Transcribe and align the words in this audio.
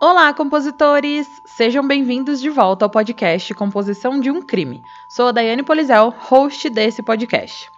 Olá, 0.00 0.32
compositores! 0.32 1.42
Sejam 1.44 1.84
bem-vindos 1.84 2.40
de 2.40 2.48
volta 2.48 2.84
ao 2.84 2.88
podcast 2.88 3.52
Composição 3.52 4.20
de 4.20 4.30
um 4.30 4.40
Crime. 4.40 4.80
Sou 5.08 5.26
a 5.26 5.32
Daiane 5.32 5.64
Polizel, 5.64 6.14
host 6.16 6.70
desse 6.70 7.02
podcast. 7.02 7.68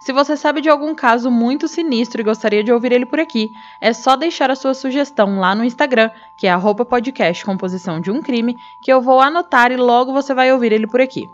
Se 0.00 0.12
você 0.12 0.36
sabe 0.36 0.60
de 0.60 0.68
algum 0.68 0.92
caso 0.96 1.30
muito 1.30 1.68
sinistro 1.68 2.20
e 2.20 2.24
gostaria 2.24 2.64
de 2.64 2.72
ouvir 2.72 2.90
ele 2.90 3.06
por 3.06 3.20
aqui, 3.20 3.52
é 3.80 3.92
só 3.92 4.16
deixar 4.16 4.50
a 4.50 4.56
sua 4.56 4.74
sugestão 4.74 5.38
lá 5.38 5.54
no 5.54 5.62
Instagram, 5.62 6.10
que 6.36 6.48
é 6.48 6.52
podcast 6.88 7.44
Composição 7.44 8.00
de 8.00 8.10
um 8.10 8.20
Crime, 8.20 8.56
que 8.82 8.92
eu 8.92 9.00
vou 9.00 9.20
anotar 9.20 9.70
e 9.70 9.76
logo 9.76 10.12
você 10.12 10.34
vai 10.34 10.52
ouvir 10.52 10.72
ele 10.72 10.88
por 10.88 11.00
aqui. 11.00 11.30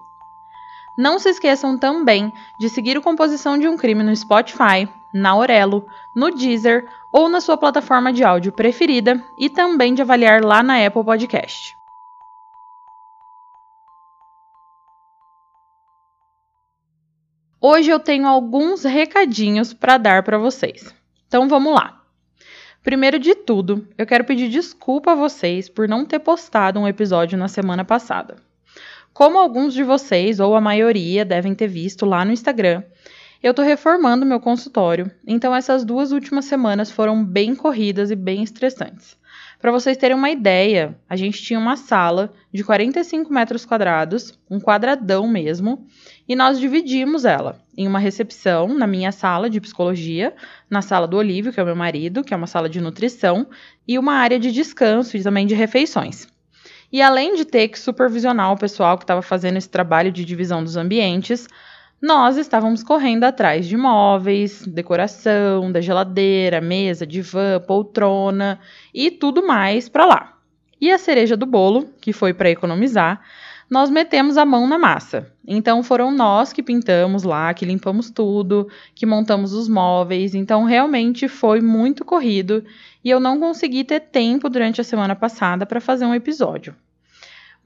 Não 0.99 1.19
se 1.19 1.31
esqueçam 1.31 1.79
também 1.79 2.31
de 2.61 2.69
seguir 2.69 2.99
o 2.99 3.03
Composição 3.03 3.57
de 3.57 3.67
um 3.69 3.77
Crime 3.79 4.03
no 4.03 4.15
Spotify, 4.15 4.87
na 5.17 5.31
Aurelo, 5.31 5.87
no 6.15 6.31
Deezer 6.31 6.87
ou 7.13 7.29
na 7.29 7.41
sua 7.41 7.57
plataforma 7.57 8.13
de 8.13 8.23
áudio 8.23 8.53
preferida 8.53 9.23
e 9.39 9.49
também 9.49 9.95
de 9.95 10.03
avaliar 10.03 10.45
lá 10.45 10.63
na 10.63 10.85
Apple 10.85 11.05
Podcast. 11.05 11.75
Hoje 17.61 17.91
eu 17.91 17.99
tenho 17.99 18.29
alguns 18.29 18.85
recadinhos 18.85 19.73
para 19.73 19.99
dar 19.99 20.23
para 20.23 20.39
vocês. 20.39 20.95
Então 21.27 21.49
vamos 21.49 21.75
lá. 21.75 22.03
Primeiro 22.83 23.19
de 23.19 23.35
tudo, 23.35 23.89
eu 23.99 24.07
quero 24.07 24.25
pedir 24.25 24.49
desculpa 24.49 25.13
a 25.13 25.17
vocês 25.17 25.69
por 25.69 25.89
não 25.89 26.05
ter 26.05 26.21
postado 26.21 26.79
um 26.79 26.87
episódio 26.87 27.37
na 27.37 27.49
semana 27.49 27.85
passada. 27.85 28.37
Como 29.13 29.39
alguns 29.39 29.73
de 29.73 29.83
vocês, 29.83 30.39
ou 30.39 30.55
a 30.55 30.61
maioria, 30.61 31.25
devem 31.25 31.55
ter 31.55 31.67
visto 31.67 32.05
lá 32.05 32.25
no 32.25 32.33
Instagram, 32.33 32.85
eu 33.43 33.51
estou 33.51 33.65
reformando 33.65 34.27
meu 34.27 34.41
consultório, 34.41 35.11
então 35.27 35.55
essas 35.55 35.85
duas 35.85 36.13
últimas 36.13 36.45
semanas 36.47 36.91
foram 36.91 37.25
bem 37.25 37.55
corridas 37.55 38.11
e 38.11 38.17
bem 38.17 38.43
estressantes. 38.43 39.17
Para 39.61 39.73
vocês 39.73 39.97
terem 39.97 40.17
uma 40.17 40.31
ideia, 40.31 40.97
a 41.09 41.17
gente 41.17 41.43
tinha 41.43 41.59
uma 41.59 41.77
sala 41.77 42.33
de 42.53 42.63
45 42.63 43.33
metros 43.33 43.65
quadrados, 43.65 44.39
um 44.51 44.61
quadradão 44.61 45.27
mesmo, 45.27 45.87
e 46.29 46.37
nós 46.37 46.59
dividimos 46.59 47.25
ela 47.25 47.59
em 47.77 47.87
uma 47.89 47.99
recepção 47.99 48.69
na 48.69 48.87
minha 48.87 49.13
sala 49.13 49.49
de 49.49 49.61
psicologia, 49.61 50.35
na 50.69 50.83
sala 50.83 51.09
do 51.09 51.17
Olívio, 51.17 51.53
que 51.53 51.61
é 51.61 51.63
o 51.63 51.67
meu 51.67 51.77
marido, 51.77 52.23
que 52.23 52.35
é 52.35 52.37
uma 52.37 52.47
sala 52.47 52.69
de 52.69 52.81
nutrição, 52.81 53.47
e 53.89 53.99
uma 53.99 54.15
área 54.15 54.39
de 54.39 54.53
descanso 54.53 55.17
e 55.17 55.23
também 55.23 55.47
de 55.47 55.55
refeições. 55.55 56.29
E 56.93 57.03
além 57.03 57.35
de 57.35 57.45
ter 57.45 57.69
que 57.69 57.79
supervisionar 57.79 58.53
o 58.53 58.59
pessoal 58.59 58.97
que 58.97 59.05
estava 59.05 59.23
fazendo 59.23 59.57
esse 59.57 59.69
trabalho 59.69 60.13
de 60.13 60.25
divisão 60.25 60.63
dos 60.63 60.77
ambientes, 60.77 61.49
nós 62.07 62.37
estávamos 62.37 62.85
correndo 62.85 63.25
atrás 63.25 63.67
de 63.67 63.77
móveis, 63.77 64.65
decoração, 64.65 65.73
da 65.73 65.81
geladeira, 65.81 66.61
mesa, 66.61 67.05
divã, 67.05 67.59
poltrona 67.59 68.61
e 68.95 69.11
tudo 69.11 69.45
mais 69.45 69.89
para 69.89 70.07
lá. 70.07 70.39
E 70.81 70.93
a 70.93 70.99
cereja 70.99 71.37
do 71.37 71.45
bolo, 71.45 71.89
que 72.01 72.13
foi 72.13 72.33
para 72.33 72.49
economizar, 72.49 73.21
nós 73.69 73.91
metemos 73.91 74.39
a 74.39 74.45
mão 74.45 74.69
na 74.69 74.79
massa. 74.79 75.33
Então 75.45 75.83
foram 75.83 76.13
nós 76.13 76.53
que 76.53 76.63
pintamos 76.63 77.25
lá, 77.25 77.53
que 77.53 77.65
limpamos 77.65 78.09
tudo, 78.09 78.69
que 78.95 79.05
montamos 79.05 79.53
os 79.53 79.69
móveis. 79.69 80.33
Então 80.33 80.63
realmente 80.63 81.27
foi 81.27 81.61
muito 81.61 82.05
corrido 82.05 82.65
e 83.03 83.11
eu 83.11 83.19
não 83.19 83.41
consegui 83.41 83.83
ter 83.83 83.99
tempo 83.99 84.49
durante 84.49 84.81
a 84.81 84.85
semana 84.85 85.17
passada 85.17 85.67
para 85.67 85.81
fazer 85.81 86.07
um 86.07 86.15
episódio. 86.15 86.73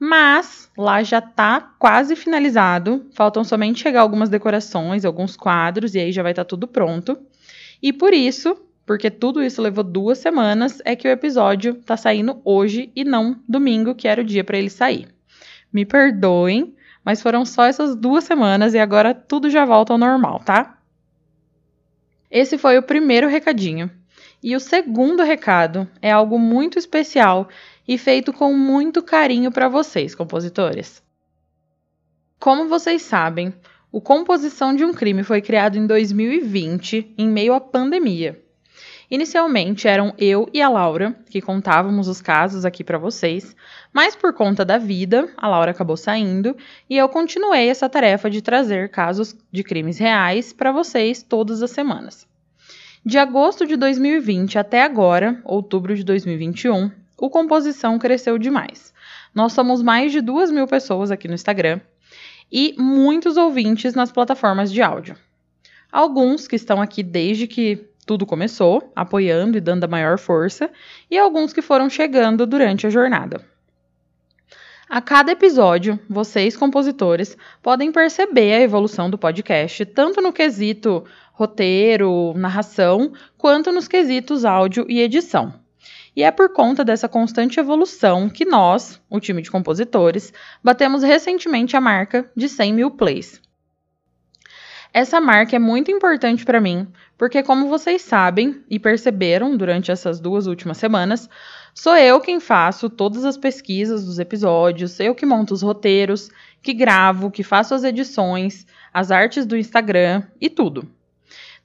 Mas 0.03 0.67
lá 0.75 1.03
já 1.03 1.19
está 1.19 1.61
quase 1.61 2.15
finalizado. 2.15 3.05
Faltam 3.13 3.43
somente 3.43 3.83
chegar 3.83 4.01
algumas 4.01 4.29
decorações, 4.29 5.05
alguns 5.05 5.37
quadros, 5.37 5.93
e 5.93 5.99
aí 5.99 6.11
já 6.11 6.23
vai 6.23 6.31
estar 6.31 6.43
tá 6.43 6.49
tudo 6.49 6.67
pronto. 6.67 7.19
E 7.79 7.93
por 7.93 8.11
isso, 8.11 8.57
porque 8.83 9.11
tudo 9.11 9.43
isso 9.43 9.61
levou 9.61 9.83
duas 9.83 10.17
semanas, 10.17 10.81
é 10.85 10.95
que 10.95 11.07
o 11.07 11.11
episódio 11.11 11.73
está 11.79 11.95
saindo 11.95 12.41
hoje 12.43 12.91
e 12.95 13.03
não 13.03 13.39
domingo, 13.47 13.93
que 13.93 14.07
era 14.07 14.21
o 14.21 14.25
dia 14.25 14.43
para 14.43 14.57
ele 14.57 14.71
sair. 14.71 15.07
Me 15.71 15.85
perdoem, 15.85 16.75
mas 17.05 17.21
foram 17.21 17.45
só 17.45 17.65
essas 17.65 17.95
duas 17.95 18.23
semanas 18.23 18.73
e 18.73 18.79
agora 18.79 19.13
tudo 19.13 19.51
já 19.51 19.65
volta 19.65 19.93
ao 19.93 19.99
normal, 19.99 20.39
tá? 20.43 20.79
Esse 22.31 22.57
foi 22.57 22.75
o 22.79 22.83
primeiro 22.83 23.27
recadinho. 23.27 23.91
E 24.41 24.55
o 24.55 24.59
segundo 24.59 25.21
recado 25.21 25.87
é 26.01 26.11
algo 26.11 26.39
muito 26.39 26.79
especial 26.79 27.47
e 27.91 27.97
feito 27.97 28.31
com 28.31 28.53
muito 28.53 29.03
carinho 29.03 29.51
para 29.51 29.67
vocês, 29.67 30.15
compositores. 30.15 31.03
Como 32.39 32.69
vocês 32.69 33.01
sabem, 33.01 33.53
o 33.91 33.99
Composição 33.99 34.73
de 34.73 34.85
um 34.85 34.93
Crime 34.93 35.23
foi 35.23 35.41
criado 35.41 35.77
em 35.77 35.85
2020, 35.85 37.15
em 37.17 37.27
meio 37.27 37.53
à 37.53 37.59
pandemia. 37.59 38.41
Inicialmente 39.09 39.89
eram 39.89 40.13
eu 40.17 40.49
e 40.53 40.61
a 40.61 40.69
Laura 40.69 41.13
que 41.29 41.41
contávamos 41.41 42.07
os 42.07 42.21
casos 42.21 42.63
aqui 42.63 42.81
para 42.81 42.97
vocês, 42.97 43.53
mas 43.91 44.15
por 44.15 44.31
conta 44.31 44.63
da 44.63 44.77
vida, 44.77 45.27
a 45.35 45.49
Laura 45.49 45.71
acabou 45.71 45.97
saindo 45.97 46.55
e 46.89 46.95
eu 46.95 47.09
continuei 47.09 47.67
essa 47.67 47.89
tarefa 47.89 48.29
de 48.29 48.41
trazer 48.41 48.89
casos 48.89 49.35
de 49.51 49.65
crimes 49.65 49.97
reais 49.97 50.53
para 50.53 50.71
vocês 50.71 51.21
todas 51.21 51.61
as 51.61 51.71
semanas. 51.71 52.25
De 53.05 53.17
agosto 53.17 53.67
de 53.67 53.75
2020 53.75 54.57
até 54.57 54.81
agora, 54.81 55.41
outubro 55.43 55.93
de 55.93 56.05
2021, 56.05 57.00
o 57.21 57.29
Composição 57.29 57.99
cresceu 57.99 58.39
demais. 58.39 58.91
Nós 59.33 59.53
somos 59.53 59.83
mais 59.83 60.11
de 60.11 60.21
duas 60.21 60.49
mil 60.49 60.65
pessoas 60.65 61.11
aqui 61.11 61.27
no 61.27 61.35
Instagram 61.35 61.79
e 62.51 62.73
muitos 62.79 63.37
ouvintes 63.37 63.93
nas 63.93 64.11
plataformas 64.11 64.71
de 64.73 64.81
áudio. 64.81 65.15
Alguns 65.91 66.47
que 66.47 66.55
estão 66.55 66.81
aqui 66.81 67.03
desde 67.03 67.45
que 67.45 67.87
tudo 68.07 68.25
começou, 68.25 68.91
apoiando 68.95 69.55
e 69.55 69.61
dando 69.61 69.83
a 69.83 69.87
maior 69.87 70.17
força, 70.17 70.71
e 71.11 71.17
alguns 71.17 71.53
que 71.53 71.61
foram 71.61 71.91
chegando 71.91 72.47
durante 72.47 72.87
a 72.87 72.89
jornada. 72.89 73.45
A 74.89 74.99
cada 74.99 75.31
episódio, 75.31 75.99
vocês, 76.09 76.57
compositores, 76.57 77.37
podem 77.61 77.91
perceber 77.91 78.53
a 78.53 78.61
evolução 78.61 79.11
do 79.11 79.17
podcast, 79.17 79.85
tanto 79.85 80.21
no 80.21 80.33
quesito 80.33 81.05
roteiro, 81.33 82.33
narração, 82.35 83.13
quanto 83.37 83.71
nos 83.71 83.87
quesitos 83.87 84.43
áudio 84.43 84.87
e 84.89 84.99
edição. 84.99 85.60
E 86.15 86.23
é 86.23 86.31
por 86.31 86.51
conta 86.51 86.83
dessa 86.83 87.07
constante 87.07 87.59
evolução 87.59 88.29
que 88.29 88.43
nós, 88.43 89.01
o 89.09 89.19
time 89.19 89.41
de 89.41 89.49
compositores, 89.49 90.33
batemos 90.63 91.03
recentemente 91.03 91.77
a 91.77 91.81
marca 91.81 92.29
de 92.35 92.49
100 92.49 92.73
mil 92.73 92.91
plays. 92.91 93.41
Essa 94.93 95.21
marca 95.21 95.55
é 95.55 95.59
muito 95.59 95.89
importante 95.89 96.43
para 96.43 96.59
mim, 96.59 96.85
porque, 97.17 97.41
como 97.41 97.69
vocês 97.69 98.01
sabem 98.01 98.61
e 98.69 98.77
perceberam 98.77 99.55
durante 99.55 99.89
essas 99.89 100.19
duas 100.19 100.47
últimas 100.47 100.77
semanas, 100.77 101.29
sou 101.73 101.95
eu 101.95 102.19
quem 102.19 102.41
faço 102.41 102.89
todas 102.89 103.23
as 103.23 103.37
pesquisas 103.37 104.05
dos 104.05 104.19
episódios, 104.19 104.99
eu 104.99 105.15
que 105.15 105.25
monto 105.25 105.53
os 105.53 105.61
roteiros, 105.61 106.29
que 106.61 106.73
gravo, 106.73 107.31
que 107.31 107.41
faço 107.41 107.73
as 107.73 107.85
edições, 107.85 108.67
as 108.93 109.11
artes 109.11 109.45
do 109.45 109.55
Instagram 109.55 110.23
e 110.41 110.49
tudo. 110.49 110.91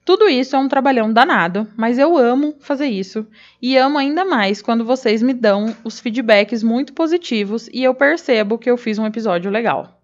Tudo 0.07 0.29
isso 0.29 0.55
é 0.55 0.59
um 0.59 0.69
trabalhão 0.69 1.11
danado, 1.11 1.67
mas 1.75 1.99
eu 1.99 2.17
amo 2.17 2.55
fazer 2.61 2.87
isso 2.87 3.27
e 3.61 3.75
amo 3.75 3.97
ainda 3.97 4.23
mais 4.23 4.61
quando 4.61 4.85
vocês 4.85 5.21
me 5.21 5.33
dão 5.33 5.75
os 5.83 5.99
feedbacks 5.99 6.63
muito 6.63 6.93
positivos 6.93 7.67
e 7.73 7.83
eu 7.83 7.93
percebo 7.93 8.57
que 8.57 8.71
eu 8.71 8.77
fiz 8.77 8.97
um 8.97 9.05
episódio 9.05 9.51
legal. 9.51 9.99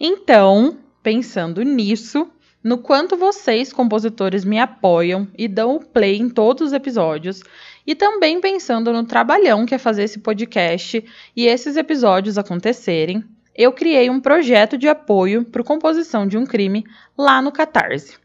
Então, 0.00 0.78
pensando 1.02 1.62
nisso, 1.62 2.26
no 2.64 2.78
quanto 2.78 3.18
vocês, 3.18 3.70
compositores, 3.70 4.46
me 4.46 4.58
apoiam 4.58 5.28
e 5.36 5.46
dão 5.46 5.76
o 5.76 5.84
play 5.84 6.16
em 6.16 6.30
todos 6.30 6.68
os 6.68 6.72
episódios, 6.72 7.42
e 7.86 7.94
também 7.94 8.40
pensando 8.40 8.94
no 8.94 9.04
trabalhão 9.04 9.66
que 9.66 9.74
é 9.74 9.78
fazer 9.78 10.04
esse 10.04 10.20
podcast 10.20 11.04
e 11.36 11.46
esses 11.46 11.76
episódios 11.76 12.38
acontecerem, 12.38 13.22
eu 13.54 13.72
criei 13.72 14.08
um 14.08 14.20
projeto 14.20 14.78
de 14.78 14.88
apoio 14.88 15.44
para 15.44 15.62
composição 15.62 16.26
de 16.26 16.38
um 16.38 16.46
crime 16.46 16.82
lá 17.14 17.42
no 17.42 17.52
Catarse. 17.52 18.16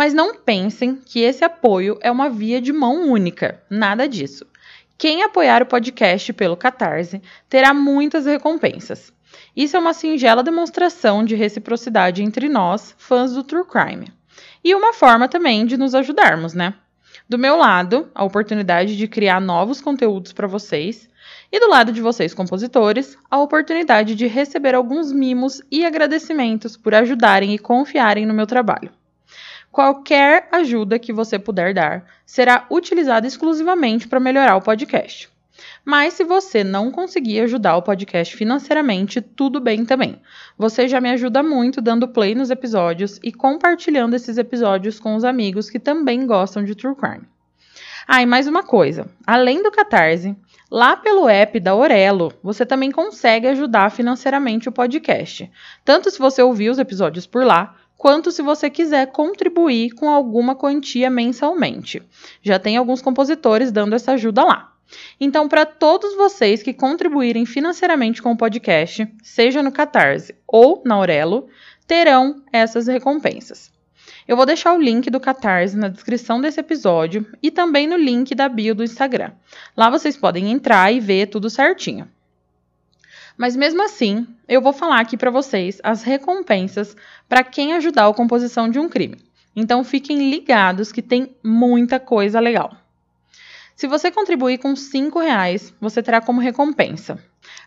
Mas 0.00 0.14
não 0.14 0.34
pensem 0.34 0.96
que 0.96 1.20
esse 1.20 1.44
apoio 1.44 1.98
é 2.00 2.10
uma 2.10 2.30
via 2.30 2.58
de 2.58 2.72
mão 2.72 3.10
única, 3.10 3.62
nada 3.68 4.08
disso. 4.08 4.46
Quem 4.96 5.22
apoiar 5.22 5.62
o 5.62 5.66
podcast 5.66 6.32
pelo 6.32 6.56
Catarse 6.56 7.20
terá 7.50 7.74
muitas 7.74 8.24
recompensas. 8.24 9.12
Isso 9.54 9.76
é 9.76 9.78
uma 9.78 9.92
singela 9.92 10.42
demonstração 10.42 11.22
de 11.22 11.34
reciprocidade 11.34 12.22
entre 12.22 12.48
nós, 12.48 12.94
fãs 12.96 13.34
do 13.34 13.44
True 13.44 13.66
Crime. 13.66 14.10
E 14.64 14.74
uma 14.74 14.94
forma 14.94 15.28
também 15.28 15.66
de 15.66 15.76
nos 15.76 15.94
ajudarmos, 15.94 16.54
né? 16.54 16.72
Do 17.28 17.36
meu 17.36 17.56
lado, 17.56 18.10
a 18.14 18.24
oportunidade 18.24 18.96
de 18.96 19.06
criar 19.06 19.38
novos 19.38 19.82
conteúdos 19.82 20.32
para 20.32 20.46
vocês, 20.46 21.10
e 21.52 21.60
do 21.60 21.68
lado 21.68 21.92
de 21.92 22.00
vocês, 22.00 22.32
compositores, 22.32 23.18
a 23.30 23.38
oportunidade 23.38 24.14
de 24.14 24.26
receber 24.26 24.74
alguns 24.74 25.12
mimos 25.12 25.60
e 25.70 25.84
agradecimentos 25.84 26.74
por 26.74 26.94
ajudarem 26.94 27.52
e 27.52 27.58
confiarem 27.58 28.24
no 28.24 28.32
meu 28.32 28.46
trabalho. 28.46 28.98
Qualquer 29.72 30.48
ajuda 30.50 30.98
que 30.98 31.12
você 31.12 31.38
puder 31.38 31.72
dar 31.72 32.04
será 32.26 32.66
utilizada 32.70 33.26
exclusivamente 33.26 34.08
para 34.08 34.18
melhorar 34.18 34.56
o 34.56 34.62
podcast. 34.62 35.30
Mas 35.84 36.14
se 36.14 36.24
você 36.24 36.64
não 36.64 36.90
conseguir 36.90 37.40
ajudar 37.40 37.76
o 37.76 37.82
podcast 37.82 38.34
financeiramente, 38.34 39.20
tudo 39.20 39.60
bem 39.60 39.84
também. 39.84 40.20
Você 40.58 40.88
já 40.88 41.00
me 41.00 41.10
ajuda 41.10 41.42
muito 41.42 41.80
dando 41.80 42.08
play 42.08 42.34
nos 42.34 42.50
episódios 42.50 43.20
e 43.22 43.32
compartilhando 43.32 44.14
esses 44.14 44.38
episódios 44.38 44.98
com 44.98 45.14
os 45.14 45.24
amigos 45.24 45.70
que 45.70 45.78
também 45.78 46.26
gostam 46.26 46.64
de 46.64 46.74
True 46.74 46.96
Crime. 46.96 47.28
Ah, 48.08 48.22
e 48.22 48.26
mais 48.26 48.48
uma 48.48 48.62
coisa: 48.62 49.08
além 49.26 49.62
do 49.62 49.70
Catarse, 49.70 50.36
Lá 50.70 50.96
pelo 50.96 51.28
app 51.28 51.58
da 51.58 51.74
Orelo, 51.74 52.32
você 52.40 52.64
também 52.64 52.92
consegue 52.92 53.48
ajudar 53.48 53.90
financeiramente 53.90 54.68
o 54.68 54.72
podcast, 54.72 55.50
tanto 55.84 56.12
se 56.12 56.18
você 56.20 56.40
ouvir 56.40 56.70
os 56.70 56.78
episódios 56.78 57.26
por 57.26 57.44
lá, 57.44 57.74
quanto 58.00 58.30
se 58.30 58.40
você 58.40 58.70
quiser 58.70 59.08
contribuir 59.08 59.90
com 59.90 60.08
alguma 60.08 60.54
quantia 60.54 61.10
mensalmente. 61.10 62.02
Já 62.42 62.58
tem 62.58 62.78
alguns 62.78 63.02
compositores 63.02 63.70
dando 63.70 63.94
essa 63.94 64.12
ajuda 64.12 64.42
lá. 64.42 64.72
Então, 65.20 65.46
para 65.46 65.66
todos 65.66 66.16
vocês 66.16 66.62
que 66.62 66.72
contribuírem 66.72 67.44
financeiramente 67.44 68.22
com 68.22 68.32
o 68.32 68.36
podcast, 68.38 69.06
seja 69.22 69.62
no 69.62 69.70
Catarse 69.70 70.34
ou 70.48 70.80
na 70.82 70.94
Aurelo, 70.94 71.46
terão 71.86 72.42
essas 72.50 72.86
recompensas. 72.86 73.70
Eu 74.26 74.34
vou 74.34 74.46
deixar 74.46 74.72
o 74.72 74.80
link 74.80 75.10
do 75.10 75.20
Catarse 75.20 75.76
na 75.76 75.88
descrição 75.88 76.40
desse 76.40 76.58
episódio 76.58 77.26
e 77.42 77.50
também 77.50 77.86
no 77.86 77.98
link 77.98 78.34
da 78.34 78.48
bio 78.48 78.74
do 78.74 78.82
Instagram. 78.82 79.32
Lá 79.76 79.90
vocês 79.90 80.16
podem 80.16 80.50
entrar 80.50 80.90
e 80.90 81.00
ver 81.00 81.26
tudo 81.26 81.50
certinho. 81.50 82.08
Mas 83.36 83.56
mesmo 83.56 83.82
assim, 83.82 84.26
eu 84.48 84.60
vou 84.60 84.72
falar 84.72 85.00
aqui 85.00 85.16
para 85.16 85.30
vocês 85.30 85.80
as 85.82 86.02
recompensas 86.02 86.96
para 87.28 87.44
quem 87.44 87.72
ajudar 87.74 88.06
a 88.06 88.14
composição 88.14 88.68
de 88.68 88.78
um 88.78 88.88
crime. 88.88 89.18
Então 89.54 89.82
fiquem 89.84 90.30
ligados 90.30 90.92
que 90.92 91.02
tem 91.02 91.34
muita 91.42 91.98
coisa 91.98 92.38
legal. 92.38 92.76
Se 93.74 93.86
você 93.86 94.10
contribuir 94.10 94.58
com 94.58 94.74
R$ 94.74 95.10
reais, 95.22 95.74
você 95.80 96.02
terá 96.02 96.20
como 96.20 96.40
recompensa 96.40 97.18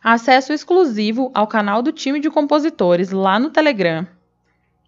acesso 0.03 0.51
exclusivo 0.51 1.31
ao 1.33 1.47
canal 1.47 1.81
do 1.81 1.91
time 1.91 2.19
de 2.19 2.29
compositores 2.29 3.11
lá 3.11 3.39
no 3.39 3.49
Telegram. 3.49 4.05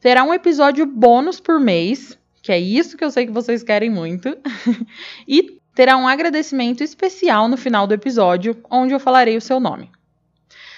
Terá 0.02 0.24
um 0.24 0.34
episódio 0.34 0.86
bônus 0.86 1.40
por 1.40 1.60
mês, 1.60 2.18
que 2.42 2.52
é 2.52 2.60
isso 2.60 2.98
que 2.98 3.04
eu 3.04 3.10
sei 3.10 3.26
que 3.26 3.32
vocês 3.32 3.64
querem 3.64 3.90
muito, 3.90 4.38
e 5.28 5.60
terá 5.74 5.98
um 5.98 6.08
agradecimento 6.08 6.84
especial 6.84 7.48
no 7.48 7.58
final 7.58 7.88
do 7.88 7.94
episódio, 7.94 8.58
onde 8.70 8.94
eu 8.94 9.00
falarei 9.00 9.38
o 9.38 9.42
seu 9.42 9.60
nome. 9.60 9.90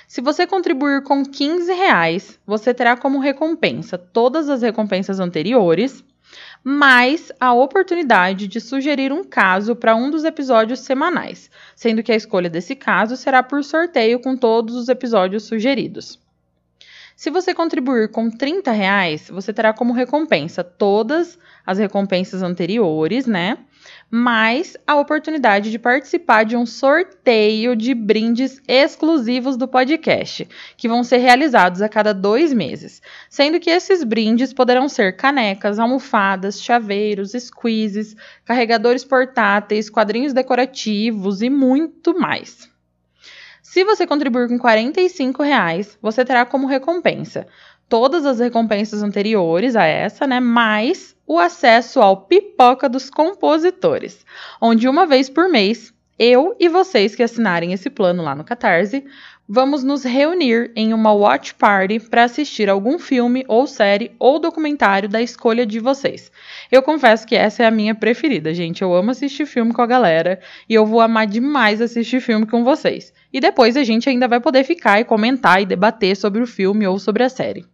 Se 0.07 0.21
você 0.21 0.47
contribuir 0.47 1.03
com 1.03 1.21
15 1.21 1.69
reais, 1.73 2.39
você 2.47 2.73
terá 2.73 2.95
como 2.95 3.19
recompensa 3.19 3.97
todas 3.97 4.47
as 4.47 4.61
recompensas 4.61 5.19
anteriores, 5.19 6.01
mais 6.63 7.29
a 7.37 7.53
oportunidade 7.53 8.47
de 8.47 8.61
sugerir 8.61 9.11
um 9.11 9.21
caso 9.21 9.75
para 9.75 9.97
um 9.97 10.09
dos 10.09 10.23
episódios 10.23 10.79
semanais, 10.79 11.51
sendo 11.75 12.01
que 12.01 12.13
a 12.13 12.15
escolha 12.15 12.49
desse 12.49 12.73
caso 12.73 13.17
será 13.17 13.43
por 13.43 13.61
sorteio 13.65 14.21
com 14.21 14.37
todos 14.37 14.75
os 14.75 14.87
episódios 14.87 15.43
sugeridos. 15.43 16.17
Se 17.13 17.29
você 17.29 17.53
contribuir 17.53 18.09
com 18.09 18.29
30 18.29 18.71
reais, 18.71 19.29
você 19.29 19.51
terá 19.51 19.73
como 19.73 19.91
recompensa 19.91 20.63
todas 20.63 21.37
as 21.65 21.79
recompensas 21.79 22.41
anteriores, 22.41 23.25
né? 23.27 23.57
Mais 24.09 24.77
a 24.85 24.95
oportunidade 24.95 25.69
de 25.71 25.79
participar 25.79 26.43
de 26.43 26.55
um 26.55 26.65
sorteio 26.65 27.75
de 27.75 27.93
brindes 27.93 28.61
exclusivos 28.67 29.57
do 29.57 29.67
podcast, 29.67 30.47
que 30.75 30.87
vão 30.87 31.03
ser 31.03 31.17
realizados 31.17 31.81
a 31.81 31.89
cada 31.89 32.13
dois 32.13 32.53
meses, 32.53 33.01
sendo 33.29 33.59
que 33.59 33.69
esses 33.69 34.03
brindes 34.03 34.53
poderão 34.53 34.87
ser 34.87 35.15
canecas, 35.15 35.79
almofadas, 35.79 36.61
chaveiros, 36.61 37.31
squeezes, 37.31 38.15
carregadores 38.45 39.03
portáteis, 39.03 39.89
quadrinhos 39.89 40.33
decorativos 40.33 41.41
e 41.41 41.49
muito 41.49 42.17
mais. 42.17 42.69
Se 43.61 43.83
você 43.83 44.07
contribuir 44.07 44.47
com 44.47 44.57
45 44.57 45.43
reais, 45.43 45.97
você 46.01 46.23
terá 46.23 46.45
como 46.45 46.67
recompensa 46.67 47.45
todas 47.89 48.25
as 48.25 48.39
recompensas 48.39 49.01
anteriores 49.01 49.75
a 49.75 49.83
essa, 49.83 50.27
né? 50.27 50.39
Mais 50.39 51.15
o 51.25 51.39
acesso 51.39 52.01
ao 52.01 52.21
Pipoca 52.21 52.87
dos 52.87 53.09
Compositores, 53.09 54.25
onde 54.61 54.87
uma 54.87 55.05
vez 55.05 55.29
por 55.29 55.49
mês, 55.49 55.93
eu 56.17 56.55
e 56.59 56.67
vocês 56.67 57.15
que 57.15 57.23
assinarem 57.23 57.73
esse 57.73 57.89
plano 57.89 58.23
lá 58.23 58.33
no 58.33 58.43
Catarse, 58.43 59.05
vamos 59.47 59.83
nos 59.83 60.03
reunir 60.03 60.71
em 60.75 60.93
uma 60.93 61.13
watch 61.13 61.53
party 61.55 61.99
para 61.99 62.23
assistir 62.23 62.69
algum 62.69 62.97
filme 62.99 63.45
ou 63.47 63.65
série 63.67 64.11
ou 64.19 64.39
documentário 64.39 65.07
da 65.07 65.21
escolha 65.21 65.65
de 65.65 65.79
vocês. 65.79 66.31
Eu 66.71 66.81
confesso 66.81 67.25
que 67.25 67.35
essa 67.35 67.63
é 67.63 67.65
a 67.65 67.71
minha 67.71 67.95
preferida, 67.95 68.53
gente. 68.53 68.81
Eu 68.81 68.93
amo 68.93 69.11
assistir 69.11 69.45
filme 69.45 69.73
com 69.73 69.81
a 69.81 69.87
galera 69.87 70.39
e 70.67 70.73
eu 70.73 70.85
vou 70.85 70.99
amar 70.99 71.27
demais 71.27 71.81
assistir 71.81 72.19
filme 72.19 72.45
com 72.45 72.63
vocês. 72.63 73.13
E 73.31 73.39
depois 73.39 73.77
a 73.77 73.83
gente 73.83 74.09
ainda 74.09 74.27
vai 74.27 74.39
poder 74.39 74.63
ficar 74.63 74.99
e 74.99 75.05
comentar 75.05 75.61
e 75.61 75.65
debater 75.65 76.15
sobre 76.15 76.41
o 76.41 76.47
filme 76.47 76.85
ou 76.87 76.99
sobre 76.99 77.23
a 77.23 77.29
série. 77.29 77.65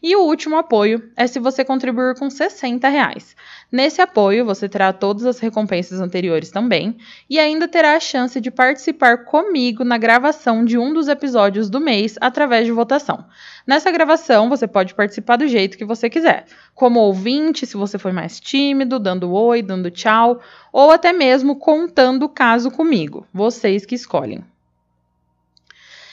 E 0.00 0.14
o 0.14 0.20
último 0.20 0.56
apoio 0.56 1.10
é 1.16 1.26
se 1.26 1.40
você 1.40 1.64
contribuir 1.64 2.14
com 2.16 2.30
60 2.30 2.88
reais. 2.88 3.34
Nesse 3.70 4.00
apoio, 4.00 4.44
você 4.44 4.68
terá 4.68 4.92
todas 4.92 5.26
as 5.26 5.40
recompensas 5.40 6.00
anteriores 6.00 6.50
também 6.50 6.96
e 7.28 7.38
ainda 7.38 7.66
terá 7.66 7.96
a 7.96 8.00
chance 8.00 8.40
de 8.40 8.50
participar 8.50 9.24
comigo 9.24 9.82
na 9.82 9.98
gravação 9.98 10.64
de 10.64 10.78
um 10.78 10.92
dos 10.92 11.08
episódios 11.08 11.68
do 11.68 11.80
mês 11.80 12.16
através 12.20 12.64
de 12.64 12.72
votação. 12.72 13.24
Nessa 13.66 13.90
gravação, 13.90 14.48
você 14.48 14.68
pode 14.68 14.94
participar 14.94 15.36
do 15.36 15.48
jeito 15.48 15.76
que 15.76 15.84
você 15.84 16.08
quiser, 16.08 16.46
como 16.74 17.00
ouvinte, 17.00 17.66
se 17.66 17.76
você 17.76 17.98
for 17.98 18.12
mais 18.12 18.38
tímido, 18.38 19.00
dando 19.00 19.32
oi, 19.32 19.62
dando 19.62 19.90
tchau, 19.90 20.40
ou 20.72 20.92
até 20.92 21.12
mesmo 21.12 21.56
contando 21.56 22.22
o 22.22 22.28
caso 22.28 22.70
comigo. 22.70 23.26
Vocês 23.34 23.84
que 23.84 23.96
escolhem. 23.96 24.44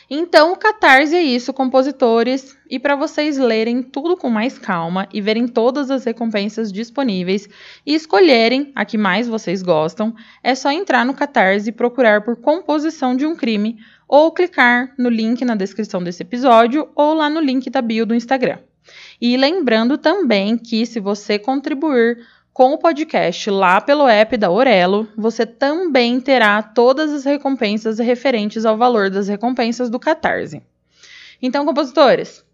Então, 0.10 0.54
o 0.54 0.56
Catarse 0.56 1.16
é 1.16 1.22
isso, 1.22 1.52
compositores, 1.52 2.56
e 2.70 2.80
para 2.80 2.96
vocês 2.96 3.38
lerem 3.38 3.82
tudo 3.82 4.16
com 4.16 4.30
mais 4.30 4.60
calma 4.60 5.08
e 5.12 5.20
verem 5.20 5.48
todas 5.48 5.90
as 5.90 6.04
recompensas 6.04 6.72
disponíveis 6.72 7.50
e 7.86 7.96
escolherem 7.96 8.72
a 8.76 8.86
que 8.86 8.98
mais 8.98 9.28
vocês 9.28 9.64
gostam, 9.64 10.14
é 10.44 10.54
só 10.54 10.72
entrar 10.72 11.06
no 11.06 11.14
Catarse 11.14 11.70
e 11.70 11.74
procurar 11.74 12.24
por 12.24 12.36
composição 12.36 13.16
de 13.16 13.26
um 13.26 13.36
crime 13.36 13.78
ou 14.08 14.32
clicar 14.32 14.94
no 14.98 15.10
link 15.10 15.44
na 15.44 15.56
descrição 15.56 16.04
desse 16.04 16.22
episódio 16.22 16.88
ou 16.96 17.16
lá 17.16 17.30
no 17.30 17.40
link 17.40 17.68
da 17.72 17.82
bio 17.82 18.06
do 18.06 18.14
Instagram. 18.14 18.60
E 19.20 19.36
lembrando 19.38 19.98
também 19.98 20.58
que 20.58 20.86
se 20.86 21.00
você 21.00 21.40
contribuir 21.40 22.20
com 22.56 22.72
o 22.72 22.78
podcast 22.78 23.52
lá 23.52 23.82
pelo 23.82 24.08
app 24.08 24.38
da 24.38 24.50
Orelo, 24.50 25.10
você 25.18 25.46
também 25.46 26.22
terá 26.22 26.64
todas 26.64 27.12
as 27.12 27.26
recompensas 27.26 28.00
referentes 28.00 28.64
ao 28.64 28.78
valor 28.78 29.10
das 29.10 29.28
recompensas 29.28 29.90
do 29.90 30.00
Catarse. 30.00 30.64
Então, 31.42 31.66
compositores, 31.66 32.45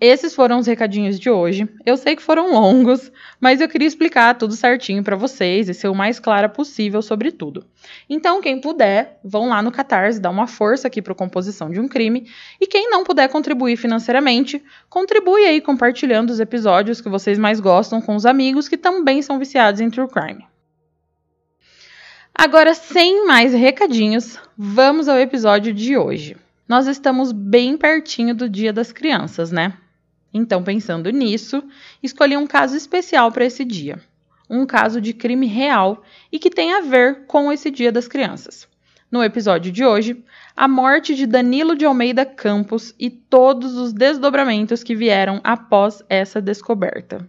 esses 0.00 0.34
foram 0.34 0.58
os 0.58 0.66
recadinhos 0.66 1.20
de 1.20 1.28
hoje. 1.28 1.68
Eu 1.84 1.96
sei 1.96 2.16
que 2.16 2.22
foram 2.22 2.52
longos, 2.52 3.12
mas 3.38 3.60
eu 3.60 3.68
queria 3.68 3.86
explicar 3.86 4.34
tudo 4.34 4.54
certinho 4.54 5.04
para 5.04 5.14
vocês 5.14 5.68
e 5.68 5.74
ser 5.74 5.88
o 5.88 5.94
mais 5.94 6.18
clara 6.18 6.48
possível 6.48 7.02
sobre 7.02 7.30
tudo. 7.30 7.66
Então, 8.08 8.40
quem 8.40 8.58
puder, 8.58 9.20
vão 9.22 9.48
lá 9.48 9.62
no 9.62 9.70
Catarse, 9.70 10.18
dar 10.18 10.30
uma 10.30 10.46
força 10.46 10.88
aqui 10.88 11.02
para 11.02 11.12
a 11.12 11.16
composição 11.16 11.70
de 11.70 11.78
um 11.78 11.86
crime. 11.86 12.26
E 12.58 12.66
quem 12.66 12.88
não 12.88 13.04
puder 13.04 13.28
contribuir 13.28 13.76
financeiramente, 13.76 14.62
contribui 14.88 15.44
aí 15.44 15.60
compartilhando 15.60 16.30
os 16.30 16.40
episódios 16.40 17.02
que 17.02 17.10
vocês 17.10 17.38
mais 17.38 17.60
gostam 17.60 18.00
com 18.00 18.16
os 18.16 18.24
amigos 18.24 18.68
que 18.68 18.78
também 18.78 19.20
são 19.20 19.38
viciados 19.38 19.82
em 19.82 19.90
true 19.90 20.08
crime. 20.08 20.46
Agora, 22.34 22.72
sem 22.72 23.26
mais 23.26 23.52
recadinhos, 23.52 24.38
vamos 24.56 25.08
ao 25.08 25.18
episódio 25.18 25.74
de 25.74 25.98
hoje. 25.98 26.38
Nós 26.66 26.86
estamos 26.86 27.32
bem 27.32 27.76
pertinho 27.76 28.34
do 28.34 28.48
Dia 28.48 28.72
das 28.72 28.92
Crianças, 28.92 29.50
né? 29.50 29.74
Então, 30.32 30.62
pensando 30.62 31.10
nisso, 31.10 31.62
escolhi 32.02 32.36
um 32.36 32.46
caso 32.46 32.76
especial 32.76 33.32
para 33.32 33.44
esse 33.44 33.64
dia. 33.64 34.00
Um 34.48 34.66
caso 34.66 35.00
de 35.00 35.12
crime 35.12 35.46
real 35.46 36.02
e 36.30 36.38
que 36.38 36.50
tem 36.50 36.72
a 36.72 36.80
ver 36.80 37.26
com 37.26 37.52
esse 37.52 37.70
Dia 37.70 37.92
das 37.92 38.08
Crianças. 38.08 38.68
No 39.10 39.24
episódio 39.24 39.72
de 39.72 39.84
hoje, 39.84 40.24
a 40.56 40.68
morte 40.68 41.16
de 41.16 41.26
Danilo 41.26 41.76
de 41.76 41.84
Almeida 41.84 42.24
Campos 42.24 42.94
e 42.98 43.10
todos 43.10 43.76
os 43.76 43.92
desdobramentos 43.92 44.84
que 44.84 44.94
vieram 44.94 45.40
após 45.42 46.02
essa 46.08 46.40
descoberta. 46.40 47.28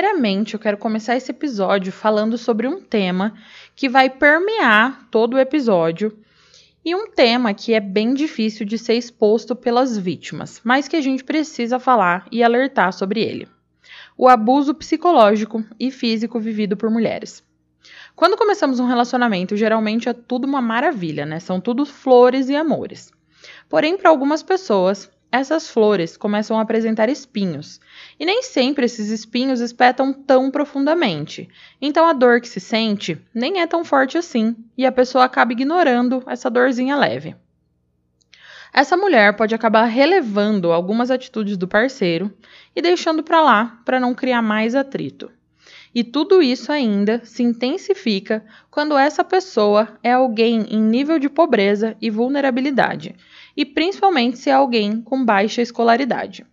Primeiramente, 0.00 0.54
eu 0.54 0.60
quero 0.60 0.78
começar 0.78 1.14
esse 1.14 1.30
episódio 1.30 1.92
falando 1.92 2.38
sobre 2.38 2.66
um 2.66 2.80
tema 2.80 3.34
que 3.76 3.86
vai 3.86 4.08
permear 4.08 5.06
todo 5.10 5.34
o 5.34 5.38
episódio 5.38 6.18
e 6.82 6.94
um 6.94 7.10
tema 7.10 7.52
que 7.52 7.74
é 7.74 7.80
bem 7.80 8.14
difícil 8.14 8.64
de 8.64 8.78
ser 8.78 8.94
exposto 8.94 9.54
pelas 9.54 9.98
vítimas, 9.98 10.58
mas 10.64 10.88
que 10.88 10.96
a 10.96 11.02
gente 11.02 11.22
precisa 11.22 11.78
falar 11.78 12.26
e 12.32 12.42
alertar 12.42 12.94
sobre 12.94 13.20
ele: 13.20 13.46
o 14.16 14.26
abuso 14.26 14.74
psicológico 14.74 15.62
e 15.78 15.90
físico 15.90 16.40
vivido 16.40 16.78
por 16.78 16.88
mulheres. 16.90 17.44
Quando 18.16 18.38
começamos 18.38 18.80
um 18.80 18.86
relacionamento, 18.86 19.54
geralmente 19.54 20.08
é 20.08 20.14
tudo 20.14 20.46
uma 20.46 20.62
maravilha, 20.62 21.26
né? 21.26 21.40
São 21.40 21.60
tudo 21.60 21.84
flores 21.84 22.48
e 22.48 22.56
amores. 22.56 23.12
Porém, 23.68 23.98
para 23.98 24.08
algumas 24.08 24.42
pessoas, 24.42 25.10
essas 25.32 25.68
flores 25.68 26.16
começam 26.16 26.58
a 26.58 26.62
apresentar 26.62 27.08
espinhos, 27.08 27.80
e 28.18 28.26
nem 28.26 28.42
sempre 28.42 28.84
esses 28.84 29.08
espinhos 29.08 29.60
espetam 29.60 30.12
tão 30.12 30.50
profundamente. 30.50 31.48
Então 31.80 32.06
a 32.06 32.12
dor 32.12 32.40
que 32.40 32.48
se 32.48 32.60
sente 32.60 33.16
nem 33.32 33.60
é 33.60 33.66
tão 33.66 33.84
forte 33.84 34.18
assim, 34.18 34.56
e 34.76 34.84
a 34.84 34.92
pessoa 34.92 35.24
acaba 35.24 35.52
ignorando 35.52 36.22
essa 36.26 36.50
dorzinha 36.50 36.96
leve. 36.96 37.36
Essa 38.72 38.96
mulher 38.96 39.36
pode 39.36 39.54
acabar 39.54 39.84
relevando 39.84 40.72
algumas 40.72 41.10
atitudes 41.10 41.56
do 41.56 41.66
parceiro 41.66 42.32
e 42.74 42.80
deixando 42.80 43.22
para 43.22 43.40
lá 43.40 43.80
para 43.84 43.98
não 43.98 44.14
criar 44.14 44.42
mais 44.42 44.74
atrito. 44.74 45.30
E 45.92 46.04
tudo 46.04 46.40
isso 46.40 46.70
ainda 46.70 47.20
se 47.24 47.42
intensifica 47.42 48.44
quando 48.70 48.96
essa 48.96 49.24
pessoa 49.24 49.98
é 50.04 50.12
alguém 50.12 50.66
em 50.70 50.80
nível 50.80 51.18
de 51.18 51.28
pobreza 51.28 51.96
e 52.00 52.08
vulnerabilidade, 52.08 53.16
e 53.56 53.64
principalmente 53.64 54.38
se 54.38 54.50
é 54.50 54.52
alguém 54.52 55.00
com 55.00 55.24
baixa 55.24 55.62
escolaridade. 55.62 56.46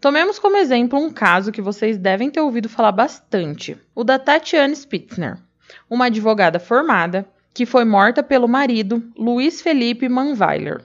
Tomemos 0.00 0.38
como 0.38 0.56
exemplo 0.56 0.98
um 0.98 1.10
caso 1.10 1.50
que 1.50 1.62
vocês 1.62 1.96
devem 1.96 2.30
ter 2.30 2.40
ouvido 2.40 2.68
falar 2.68 2.92
bastante, 2.92 3.76
o 3.94 4.04
da 4.04 4.18
Tatiane 4.18 4.76
Spitzner, 4.76 5.38
uma 5.88 6.06
advogada 6.06 6.58
formada 6.58 7.26
que 7.54 7.64
foi 7.64 7.84
morta 7.84 8.22
pelo 8.22 8.46
marido 8.46 9.02
Luiz 9.16 9.62
Felipe 9.62 10.08
Manweiler. 10.08 10.84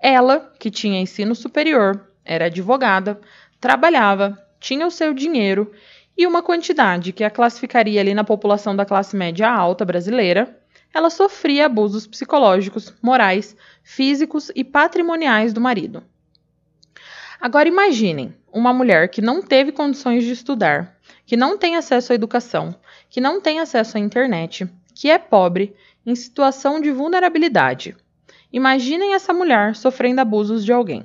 Ela, 0.00 0.52
que 0.58 0.70
tinha 0.70 1.00
ensino 1.00 1.34
superior, 1.34 2.08
era 2.24 2.46
advogada, 2.46 3.20
trabalhava, 3.60 4.42
tinha 4.58 4.86
o 4.86 4.90
seu 4.90 5.12
dinheiro 5.12 5.70
e 6.16 6.26
uma 6.26 6.42
quantidade 6.42 7.12
que 7.12 7.22
a 7.22 7.30
classificaria 7.30 8.00
ali 8.00 8.14
na 8.14 8.24
população 8.24 8.74
da 8.74 8.86
classe 8.86 9.14
média 9.14 9.50
alta 9.50 9.84
brasileira, 9.84 10.58
ela 10.96 11.10
sofria 11.10 11.66
abusos 11.66 12.06
psicológicos, 12.06 12.94
morais, 13.02 13.54
físicos 13.82 14.50
e 14.54 14.64
patrimoniais 14.64 15.52
do 15.52 15.60
marido. 15.60 16.02
Agora 17.38 17.68
imaginem 17.68 18.34
uma 18.50 18.72
mulher 18.72 19.10
que 19.10 19.20
não 19.20 19.42
teve 19.42 19.72
condições 19.72 20.24
de 20.24 20.32
estudar, 20.32 20.96
que 21.26 21.36
não 21.36 21.58
tem 21.58 21.76
acesso 21.76 22.12
à 22.12 22.14
educação, 22.14 22.74
que 23.10 23.20
não 23.20 23.42
tem 23.42 23.60
acesso 23.60 23.98
à 23.98 24.00
internet, 24.00 24.66
que 24.94 25.10
é 25.10 25.18
pobre, 25.18 25.76
em 26.06 26.14
situação 26.14 26.80
de 26.80 26.90
vulnerabilidade. 26.90 27.94
Imaginem 28.50 29.12
essa 29.12 29.34
mulher 29.34 29.76
sofrendo 29.76 30.22
abusos 30.22 30.64
de 30.64 30.72
alguém. 30.72 31.04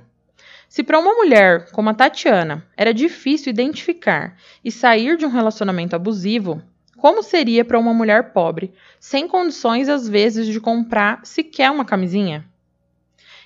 Se 0.70 0.84
para 0.84 1.00
uma 1.00 1.14
mulher 1.14 1.70
como 1.72 1.90
a 1.90 1.94
Tatiana 1.94 2.66
era 2.78 2.94
difícil 2.94 3.50
identificar 3.50 4.38
e 4.64 4.72
sair 4.72 5.18
de 5.18 5.26
um 5.26 5.30
relacionamento 5.30 5.98
abusivo, 5.98 6.62
como 7.02 7.24
seria 7.24 7.66
para 7.66 7.80
uma 7.80 7.96
mulher 7.96 8.32
pobre, 8.32 8.72
sem 9.00 9.28
condições 9.28 9.90
às 9.90 10.08
vezes 10.08 10.46
de 10.46 10.60
comprar 10.60 11.26
sequer 11.26 11.72
uma 11.72 11.84
camisinha? 11.84 12.46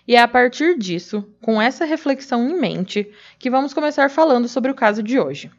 E 0.05 0.13
é 0.13 0.21
a 0.21 0.27
partir 0.27 0.77
disso, 0.77 1.25
com 1.41 1.61
essa 1.61 1.85
reflexão 1.85 2.49
em 2.49 2.59
mente, 2.59 3.09
que 3.39 3.49
vamos 3.49 3.73
começar 3.73 4.09
falando 4.09 4.49
sobre 4.49 4.71
o 4.71 4.75
caso 4.75 5.01
de 5.01 5.17
hoje. 5.17 5.49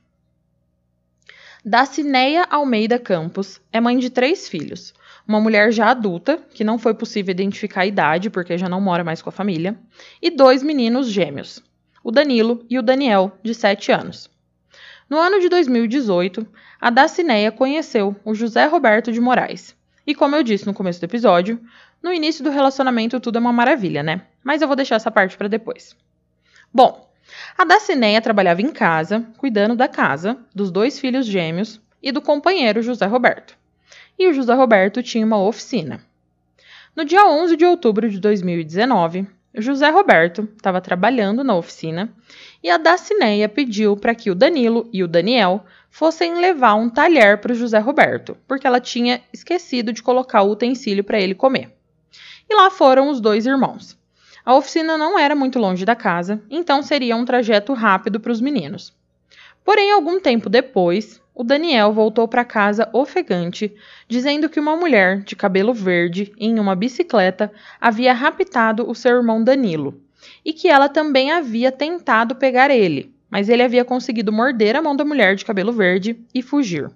Dacineia 1.65 2.47
Almeida 2.51 2.99
Campos 2.99 3.63
é 3.73 3.81
mãe 3.81 3.97
de 3.97 4.11
três 4.11 4.47
filhos, 4.47 4.93
uma 5.27 5.41
mulher 5.41 5.73
já 5.73 5.89
adulta, 5.89 6.37
que 6.53 6.63
não 6.63 6.79
foi 6.79 6.93
possível 6.93 7.31
identificar 7.33 7.81
a 7.81 7.87
idade 7.87 8.29
porque 8.29 8.59
já 8.59 8.69
não 8.69 8.79
mora 8.79 9.05
mais 9.05 9.23
com 9.23 9.31
a 9.31 9.33
família, 9.33 9.75
e 10.21 10.31
dois 10.31 10.63
meninos 10.63 11.09
gêmeos, 11.09 11.63
o 12.05 12.11
Danilo 12.11 12.63
e 12.69 12.79
o 12.79 12.83
Daniel, 12.83 13.33
de 13.43 13.55
7 13.55 13.91
anos. 13.91 14.36
No 15.09 15.19
ano 15.19 15.41
de 15.41 15.49
2018, 15.49 16.47
a 16.81 16.91
Dacineia 16.91 17.53
conheceu 17.53 18.17
o 18.25 18.35
José 18.35 18.67
Roberto 18.67 19.13
de 19.13 19.21
Moraes. 19.21 19.77
E 20.07 20.15
como 20.15 20.37
eu 20.37 20.43
disse 20.43 20.67
no 20.67 20.75
começo 20.75 21.01
do 21.01 21.05
episódio, 21.05 21.61
no 22.03 22.13
início 22.13 22.45
do 22.45 22.51
relacionamento 22.51 23.21
tudo 23.21 23.37
é 23.37 23.41
uma 23.41 23.53
maravilha, 23.53 24.03
né? 24.03 24.23
Mas 24.43 24.63
eu 24.63 24.69
vou 24.69 24.77
deixar 24.77 24.97
essa 24.97 25.11
parte 25.11 25.37
para 25.37 25.49
depois. 25.49 25.97
Bom, 26.73 27.11
a 27.57 27.65
Dacineia 27.65 28.21
trabalhava 28.21 28.63
em 28.63 28.73
casa, 28.73 29.27
cuidando 29.37 29.75
da 29.75 29.89
casa, 29.89 30.39
dos 30.55 30.71
dois 30.71 30.99
filhos 30.99 31.27
gêmeos 31.27 31.81
e 32.03 32.13
do 32.13 32.23
companheiro 32.23 32.83
José 32.83 33.07
Roberto 33.07 33.57
e 34.19 34.27
o 34.29 34.33
José 34.33 34.55
Roberto 34.55 35.03
tinha 35.03 35.27
uma 35.27 35.39
oficina. 35.39 36.01
No 36.95 37.05
dia 37.05 37.27
11 37.27 37.57
de 37.57 37.65
outubro 37.67 38.09
de 38.09 38.19
2019, 38.19 39.27
José 39.57 39.89
Roberto 39.89 40.47
estava 40.55 40.83
trabalhando 40.83 41.43
na 41.43 41.57
oficina 41.57 42.13
e 42.63 42.69
a 42.69 42.77
Dacineia 42.77 43.49
pediu 43.49 43.97
para 43.97 44.15
que 44.15 44.31
o 44.31 44.35
Danilo 44.35 44.89
e 44.93 45.03
o 45.03 45.09
Daniel 45.09 45.65
fossem 45.89 46.39
levar 46.39 46.75
um 46.75 46.91
talher 46.91 47.39
para 47.39 47.53
o 47.53 47.55
José 47.55 47.79
Roberto, 47.79 48.37
porque 48.47 48.67
ela 48.67 48.81
tinha 48.81 49.23
esquecido 49.33 49.95
de 49.95 50.03
colocar 50.03 50.43
o 50.43 50.51
utensílio 50.51 51.03
para 51.03 51.19
ele 51.19 51.35
comer. 51.35 51.75
E 52.49 52.55
lá 52.55 52.71
foram 52.71 53.09
os 53.09 53.19
dois 53.19 53.47
irmãos. 53.47 53.99
A 54.45 54.55
oficina 54.55 54.99
não 54.99 55.19
era 55.19 55.35
muito 55.35 55.59
longe 55.59 55.85
da 55.85 55.97
casa, 55.97 56.41
então 56.51 56.83
seria 56.83 57.17
um 57.17 57.25
trajeto 57.25 57.73
rápido 57.73 58.21
para 58.21 58.33
os 58.33 58.41
meninos. 58.41 58.95
Porém, 59.65 59.91
algum 59.91 60.21
tempo 60.21 60.49
depois, 60.51 61.21
o 61.39 61.45
Daniel 61.45 61.93
voltou 61.93 62.27
para 62.27 62.47
casa 62.47 62.89
ofegante, 62.95 63.71
dizendo 64.09 64.49
que 64.49 64.59
uma 64.59 64.75
mulher 64.75 65.23
de 65.23 65.37
cabelo 65.37 65.75
verde 65.75 66.33
em 66.39 66.59
uma 66.59 66.75
bicicleta 66.75 67.53
havia 67.79 68.15
raptado 68.15 68.89
o 68.89 68.95
seu 68.95 69.15
irmão 69.17 69.45
Danilo 69.45 70.01
e 70.43 70.55
que 70.55 70.67
ela 70.67 70.89
também 70.89 71.31
havia 71.31 71.71
tentado 71.71 72.35
pegar 72.37 72.71
ele, 72.71 73.15
mas 73.31 73.51
ele 73.51 73.63
havia 73.63 73.85
conseguido 73.85 74.33
morder 74.33 74.77
a 74.77 74.81
mão 74.81 74.97
da 74.97 75.05
mulher 75.05 75.37
de 75.37 75.45
cabelo 75.45 75.75
verde 75.75 76.19
e 76.35 76.41
fugir. 76.41 76.91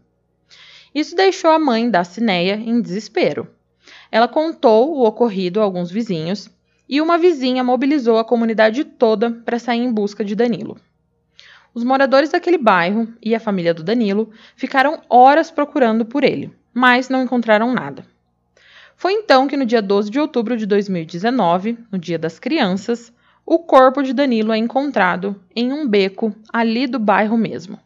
Isso 0.95 1.15
deixou 1.15 1.51
a 1.51 1.59
mãe 1.59 1.91
da 1.91 2.03
Cineia 2.03 2.55
em 2.55 2.81
desespero. 2.81 3.47
Ela 4.11 4.27
contou 4.27 4.97
o 4.97 5.05
ocorrido 5.05 5.61
a 5.61 5.65
alguns 5.65 5.91
vizinhos 5.91 6.49
e 6.89 7.03
uma 7.03 7.19
vizinha 7.19 7.63
mobilizou 7.63 8.17
a 8.17 8.25
comunidade 8.25 8.85
toda 8.85 9.31
para 9.31 9.59
sair 9.59 9.81
em 9.81 9.93
busca 9.93 10.25
de 10.25 10.35
Danilo. 10.35 10.79
Os 11.73 11.85
moradores 11.85 12.31
daquele 12.31 12.59
bairro 12.59 13.13
e 13.23 13.35
a 13.35 13.41
família 13.41 13.73
do 13.73 13.85
Danilo 13.85 14.31
ficaram 14.57 15.01
horas 15.09 15.51
procurando 15.51 16.05
por 16.05 16.25
ele, 16.25 16.53
mas 16.75 17.09
não 17.09 17.23
encontraram 17.23 17.73
nada. 17.73 18.05
Foi 18.97 19.13
então 19.13 19.47
que, 19.47 19.57
no 19.57 19.65
dia 19.65 19.81
12 19.81 20.11
de 20.11 20.21
outubro 20.21 20.57
de 20.57 20.67
2019, 20.67 21.79
no 21.91 21.99
Dia 21.99 22.19
das 22.19 22.39
Crianças, 22.39 23.13
o 23.47 23.59
corpo 23.59 24.03
de 24.03 24.13
Danilo 24.13 24.53
é 24.53 24.59
encontrado 24.59 25.41
em 25.57 25.73
um 25.73 25.89
beco 25.89 26.35
ali 26.53 26.87
do 26.87 26.99
bairro 26.99 27.37
mesmo. 27.37 27.79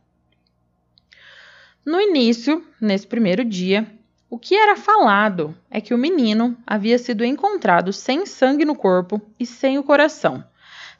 No 1.86 2.00
início, 2.00 2.64
nesse 2.80 3.06
primeiro 3.06 3.44
dia, 3.44 3.86
o 4.28 4.38
que 4.38 4.54
era 4.54 4.74
falado 4.74 5.54
é 5.70 5.80
que 5.80 5.94
o 5.94 5.98
menino 5.98 6.56
havia 6.66 6.98
sido 6.98 7.24
encontrado 7.24 7.92
sem 7.92 8.26
sangue 8.26 8.64
no 8.64 8.74
corpo 8.74 9.20
e 9.38 9.46
sem 9.46 9.78
o 9.78 9.84
coração, 9.84 10.42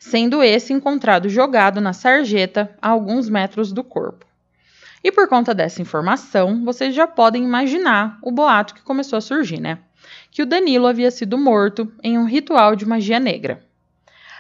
sendo 0.05 0.43
esse 0.43 0.71
encontrado 0.71 1.31
jogado 1.31 1.81
na 1.81 1.95
sarjeta 1.95 2.71
a 2.81 2.91
alguns 2.91 3.31
metros 3.31 3.73
do 3.73 3.83
corpo. 3.83 4.27
E 5.03 5.11
por 5.11 5.27
conta 5.27 5.55
dessa 5.55 5.81
informação, 5.81 6.63
vocês 6.63 6.95
já 6.95 7.07
podem 7.07 7.43
imaginar 7.43 8.19
o 8.21 8.31
boato 8.31 8.75
que 8.75 8.83
começou 8.83 9.17
a 9.17 9.23
surgir, 9.23 9.59
né? 9.59 9.79
Que 10.31 10.43
o 10.43 10.47
Danilo 10.47 10.87
havia 10.87 11.11
sido 11.11 11.39
morto 11.39 11.91
em 12.03 12.19
um 12.19 12.27
ritual 12.27 12.77
de 12.77 12.85
magia 12.85 13.19
negra. 13.19 13.65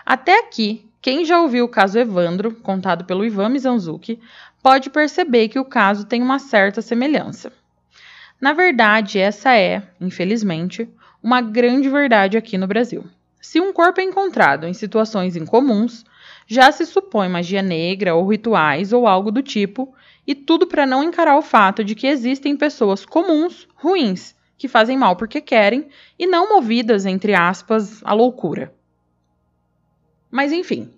Até 0.05 0.39
aqui, 0.39 0.87
quem 1.01 1.25
já 1.25 1.41
ouviu 1.41 1.65
o 1.65 1.69
caso 1.69 1.99
Evandro, 1.99 2.53
contado 2.57 3.07
pelo 3.07 3.25
Ivan 3.25 3.49
Mizanzuki, 3.49 4.21
pode 4.63 4.91
perceber 4.91 5.49
que 5.49 5.59
o 5.59 5.65
caso 5.65 6.05
tem 6.05 6.21
uma 6.21 6.39
certa 6.39 6.83
semelhança. 6.83 7.51
Na 8.39 8.53
verdade, 8.53 9.19
essa 9.19 9.57
é, 9.57 9.83
infelizmente, 9.99 10.87
uma 11.23 11.41
grande 11.41 11.89
verdade 11.89 12.37
aqui 12.37 12.59
no 12.59 12.67
Brasil. 12.67 13.03
Se 13.45 13.61
um 13.61 13.75
corpo 13.75 14.01
é 14.01 14.03
encontrado 14.03 14.67
em 14.67 14.73
situações 14.73 15.37
incomuns, 15.37 16.03
já 16.47 16.73
se 16.73 16.87
supõe 16.87 17.29
magia 17.29 17.61
negra 17.61 18.15
ou 18.15 18.27
rituais 18.27 18.91
ou 18.91 19.07
algo 19.07 19.31
do 19.31 19.43
tipo, 19.43 19.95
e 20.27 20.35
tudo 20.35 20.67
para 20.67 20.87
não 20.87 21.05
encarar 21.05 21.37
o 21.37 21.43
fato 21.43 21.85
de 21.85 21.95
que 21.95 22.07
existem 22.07 22.57
pessoas 22.57 23.05
comuns, 23.05 23.69
ruins, 23.75 24.35
que 24.57 24.67
fazem 24.67 24.97
mal 24.97 25.15
porque 25.15 25.43
querem 25.43 25.89
e 26.19 26.27
não 26.27 26.55
movidas, 26.55 27.05
entre 27.05 27.35
aspas, 27.35 28.03
à 28.03 28.15
loucura. 28.15 28.73
Mas 30.31 30.51
enfim, 30.51 30.91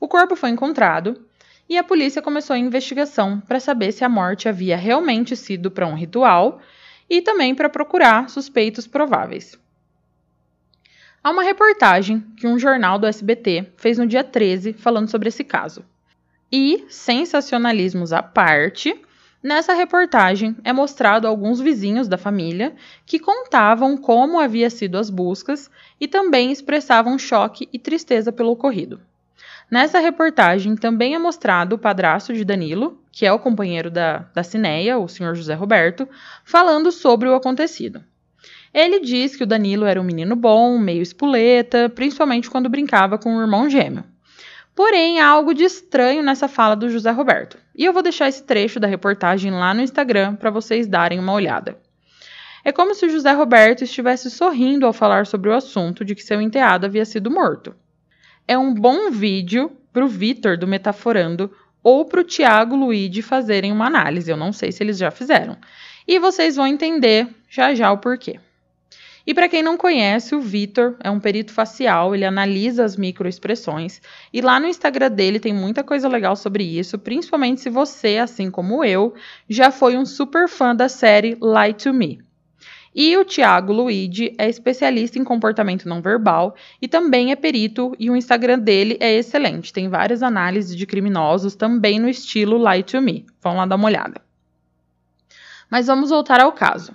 o 0.00 0.08
corpo 0.08 0.34
foi 0.34 0.50
encontrado 0.50 1.24
e 1.68 1.78
a 1.78 1.84
polícia 1.84 2.20
começou 2.20 2.54
a 2.54 2.58
investigação 2.58 3.40
para 3.40 3.60
saber 3.60 3.92
se 3.92 4.04
a 4.04 4.08
morte 4.08 4.48
havia 4.48 4.76
realmente 4.76 5.36
sido 5.36 5.70
para 5.70 5.86
um 5.86 5.94
ritual 5.94 6.60
e 7.08 7.22
também 7.22 7.54
para 7.54 7.70
procurar 7.70 8.28
suspeitos 8.28 8.88
prováveis. 8.88 9.61
Há 11.24 11.30
uma 11.30 11.44
reportagem 11.44 12.18
que 12.36 12.48
um 12.48 12.58
jornal 12.58 12.98
do 12.98 13.06
SBT 13.06 13.74
fez 13.76 13.96
no 13.96 14.08
dia 14.08 14.24
13 14.24 14.72
falando 14.72 15.08
sobre 15.08 15.28
esse 15.28 15.44
caso. 15.44 15.84
E, 16.50 16.84
sensacionalismos 16.88 18.12
à 18.12 18.20
parte, 18.20 19.00
nessa 19.40 19.72
reportagem 19.72 20.56
é 20.64 20.72
mostrado 20.72 21.28
alguns 21.28 21.60
vizinhos 21.60 22.08
da 22.08 22.18
família 22.18 22.74
que 23.06 23.20
contavam 23.20 23.96
como 23.96 24.40
havia 24.40 24.68
sido 24.68 24.98
as 24.98 25.10
buscas 25.10 25.70
e 26.00 26.08
também 26.08 26.50
expressavam 26.50 27.16
choque 27.16 27.68
e 27.72 27.78
tristeza 27.78 28.32
pelo 28.32 28.50
ocorrido. 28.50 29.00
Nessa 29.70 30.00
reportagem 30.00 30.74
também 30.74 31.14
é 31.14 31.20
mostrado 31.20 31.76
o 31.76 31.78
padrasto 31.78 32.34
de 32.34 32.44
Danilo, 32.44 33.00
que 33.12 33.24
é 33.24 33.32
o 33.32 33.38
companheiro 33.38 33.92
da, 33.92 34.26
da 34.34 34.42
Cineia, 34.42 34.98
o 34.98 35.06
senhor 35.06 35.36
José 35.36 35.54
Roberto, 35.54 36.08
falando 36.44 36.90
sobre 36.90 37.28
o 37.28 37.34
acontecido. 37.36 38.02
Ele 38.72 39.00
diz 39.00 39.36
que 39.36 39.42
o 39.42 39.46
Danilo 39.46 39.84
era 39.84 40.00
um 40.00 40.04
menino 40.04 40.34
bom, 40.34 40.78
meio 40.78 41.02
espoleta, 41.02 41.88
principalmente 41.88 42.50
quando 42.50 42.68
brincava 42.68 43.18
com 43.18 43.36
o 43.36 43.40
irmão 43.40 43.68
gêmeo. 43.68 44.04
Porém, 44.74 45.20
há 45.20 45.28
algo 45.28 45.52
de 45.52 45.64
estranho 45.64 46.22
nessa 46.22 46.48
fala 46.48 46.74
do 46.74 46.88
José 46.88 47.10
Roberto. 47.10 47.58
E 47.76 47.84
eu 47.84 47.92
vou 47.92 48.02
deixar 48.02 48.28
esse 48.28 48.42
trecho 48.42 48.80
da 48.80 48.86
reportagem 48.86 49.50
lá 49.50 49.74
no 49.74 49.82
Instagram 49.82 50.36
para 50.36 50.50
vocês 50.50 50.86
darem 50.86 51.18
uma 51.18 51.32
olhada. 51.32 51.78
É 52.64 52.72
como 52.72 52.94
se 52.94 53.04
o 53.04 53.10
José 53.10 53.32
Roberto 53.32 53.84
estivesse 53.84 54.30
sorrindo 54.30 54.86
ao 54.86 54.92
falar 54.92 55.26
sobre 55.26 55.50
o 55.50 55.54
assunto 55.54 56.04
de 56.04 56.14
que 56.14 56.22
seu 56.22 56.40
enteado 56.40 56.86
havia 56.86 57.04
sido 57.04 57.30
morto 57.30 57.74
é 58.46 58.58
um 58.58 58.74
bom 58.74 59.10
vídeo 59.10 59.70
para 59.92 60.04
o 60.04 60.08
Vitor 60.08 60.56
do 60.56 60.66
Metaforando 60.66 61.50
ou 61.82 62.04
para 62.04 62.20
o 62.20 62.24
Tiago 62.24 62.76
Luigi 62.76 63.22
fazerem 63.22 63.72
uma 63.72 63.86
análise. 63.86 64.30
Eu 64.30 64.36
não 64.36 64.52
sei 64.52 64.72
se 64.72 64.82
eles 64.82 64.98
já 64.98 65.10
fizeram. 65.10 65.56
E 66.06 66.18
vocês 66.18 66.56
vão 66.56 66.66
entender 66.66 67.28
já 67.48 67.74
já 67.74 67.90
o 67.92 67.98
porquê. 67.98 68.38
E 69.26 69.32
para 69.32 69.48
quem 69.48 69.62
não 69.62 69.76
conhece, 69.76 70.34
o 70.34 70.40
Vitor 70.40 70.96
é 71.00 71.10
um 71.10 71.20
perito 71.20 71.52
facial, 71.52 72.14
ele 72.14 72.24
analisa 72.24 72.84
as 72.84 72.96
microexpressões 72.96 74.00
e 74.32 74.40
lá 74.40 74.58
no 74.58 74.66
Instagram 74.66 75.10
dele 75.10 75.38
tem 75.38 75.52
muita 75.52 75.84
coisa 75.84 76.08
legal 76.08 76.34
sobre 76.34 76.64
isso, 76.64 76.98
principalmente 76.98 77.60
se 77.60 77.70
você, 77.70 78.18
assim 78.18 78.50
como 78.50 78.84
eu, 78.84 79.14
já 79.48 79.70
foi 79.70 79.96
um 79.96 80.04
super 80.04 80.48
fã 80.48 80.74
da 80.74 80.88
série 80.88 81.36
Lie 81.40 81.74
to 81.74 81.92
Me. 81.92 82.20
E 82.94 83.16
o 83.16 83.24
Tiago 83.24 83.72
Luigi 83.72 84.34
é 84.36 84.48
especialista 84.48 85.18
em 85.18 85.24
comportamento 85.24 85.88
não 85.88 86.02
verbal 86.02 86.54
e 86.80 86.86
também 86.86 87.32
é 87.32 87.36
perito, 87.36 87.94
e 87.98 88.10
o 88.10 88.16
Instagram 88.16 88.58
dele 88.58 88.98
é 89.00 89.14
excelente. 89.14 89.72
Tem 89.72 89.88
várias 89.88 90.22
análises 90.22 90.76
de 90.76 90.86
criminosos 90.86 91.54
também 91.54 91.98
no 91.98 92.08
estilo 92.08 92.58
Lie 92.58 92.82
to 92.82 93.00
Me. 93.00 93.24
Vão 93.40 93.56
lá 93.56 93.64
dar 93.64 93.76
uma 93.76 93.86
olhada. 93.86 94.20
Mas 95.70 95.86
vamos 95.86 96.10
voltar 96.10 96.38
ao 96.40 96.52
caso. 96.52 96.92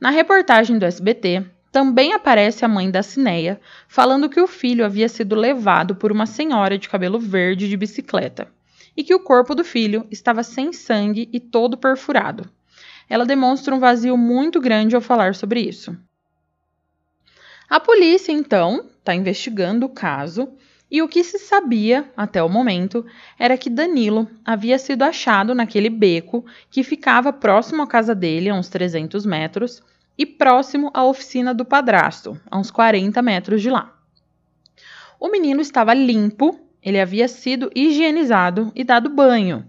Na 0.00 0.10
reportagem 0.10 0.78
do 0.78 0.84
SBT, 0.84 1.44
também 1.72 2.12
aparece 2.12 2.64
a 2.64 2.68
mãe 2.68 2.90
da 2.90 3.02
Cineia 3.02 3.60
falando 3.88 4.28
que 4.28 4.40
o 4.40 4.46
filho 4.46 4.84
havia 4.84 5.08
sido 5.08 5.34
levado 5.34 5.94
por 5.94 6.12
uma 6.12 6.26
senhora 6.26 6.78
de 6.78 6.88
cabelo 6.88 7.18
verde 7.18 7.68
de 7.68 7.76
bicicleta 7.76 8.48
e 8.96 9.02
que 9.02 9.14
o 9.14 9.20
corpo 9.20 9.54
do 9.54 9.64
filho 9.64 10.06
estava 10.10 10.42
sem 10.42 10.72
sangue 10.72 11.28
e 11.32 11.40
todo 11.40 11.76
perfurado 11.76 12.48
ela 13.08 13.26
demonstra 13.26 13.74
um 13.74 13.78
vazio 13.78 14.16
muito 14.16 14.60
grande 14.60 14.94
ao 14.94 15.00
falar 15.00 15.34
sobre 15.34 15.60
isso. 15.60 15.96
A 17.68 17.80
polícia, 17.80 18.32
então, 18.32 18.86
está 18.98 19.14
investigando 19.14 19.86
o 19.86 19.90
caso 19.90 20.52
e 20.94 21.02
o 21.02 21.08
que 21.08 21.24
se 21.24 21.40
sabia 21.40 22.08
até 22.16 22.40
o 22.40 22.48
momento 22.48 23.04
era 23.36 23.58
que 23.58 23.68
Danilo 23.68 24.30
havia 24.44 24.78
sido 24.78 25.02
achado 25.02 25.52
naquele 25.52 25.90
beco 25.90 26.46
que 26.70 26.84
ficava 26.84 27.32
próximo 27.32 27.82
à 27.82 27.86
casa 27.88 28.14
dele, 28.14 28.48
a 28.48 28.54
uns 28.54 28.68
300 28.68 29.26
metros, 29.26 29.82
e 30.16 30.24
próximo 30.24 30.92
à 30.94 31.04
oficina 31.04 31.52
do 31.52 31.64
padrasto, 31.64 32.40
a 32.48 32.56
uns 32.56 32.70
40 32.70 33.20
metros 33.22 33.60
de 33.60 33.70
lá. 33.70 33.92
O 35.18 35.28
menino 35.28 35.60
estava 35.60 35.92
limpo, 35.92 36.60
ele 36.80 37.00
havia 37.00 37.26
sido 37.26 37.72
higienizado 37.74 38.70
e 38.72 38.84
dado 38.84 39.10
banho, 39.10 39.66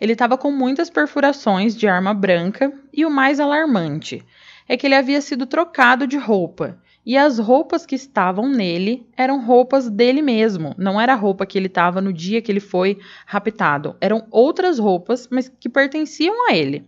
ele 0.00 0.12
estava 0.12 0.38
com 0.38 0.52
muitas 0.52 0.88
perfurações 0.88 1.76
de 1.76 1.88
arma 1.88 2.14
branca 2.14 2.72
e 2.92 3.04
o 3.04 3.10
mais 3.10 3.40
alarmante 3.40 4.24
é 4.68 4.76
que 4.76 4.86
ele 4.86 4.94
havia 4.94 5.20
sido 5.20 5.46
trocado 5.46 6.06
de 6.06 6.16
roupa. 6.16 6.78
E 7.04 7.16
as 7.16 7.38
roupas 7.38 7.86
que 7.86 7.94
estavam 7.94 8.48
nele 8.48 9.06
eram 9.16 9.44
roupas 9.44 9.88
dele 9.88 10.20
mesmo, 10.20 10.74
não 10.76 11.00
era 11.00 11.14
a 11.14 11.16
roupa 11.16 11.46
que 11.46 11.56
ele 11.56 11.66
estava 11.66 12.00
no 12.00 12.12
dia 12.12 12.42
que 12.42 12.52
ele 12.52 12.60
foi 12.60 12.98
raptado. 13.26 13.96
Eram 14.00 14.26
outras 14.30 14.78
roupas, 14.78 15.26
mas 15.30 15.48
que 15.48 15.68
pertenciam 15.68 16.48
a 16.48 16.54
ele. 16.54 16.84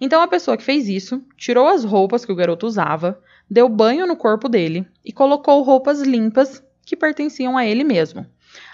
Então 0.00 0.20
a 0.20 0.28
pessoa 0.28 0.56
que 0.56 0.64
fez 0.64 0.88
isso 0.88 1.22
tirou 1.36 1.68
as 1.68 1.84
roupas 1.84 2.24
que 2.24 2.32
o 2.32 2.36
garoto 2.36 2.66
usava, 2.66 3.20
deu 3.48 3.68
banho 3.68 4.06
no 4.06 4.16
corpo 4.16 4.48
dele 4.48 4.86
e 5.04 5.12
colocou 5.12 5.62
roupas 5.62 6.02
limpas 6.02 6.62
que 6.84 6.96
pertenciam 6.96 7.56
a 7.56 7.64
ele 7.64 7.84
mesmo. 7.84 8.26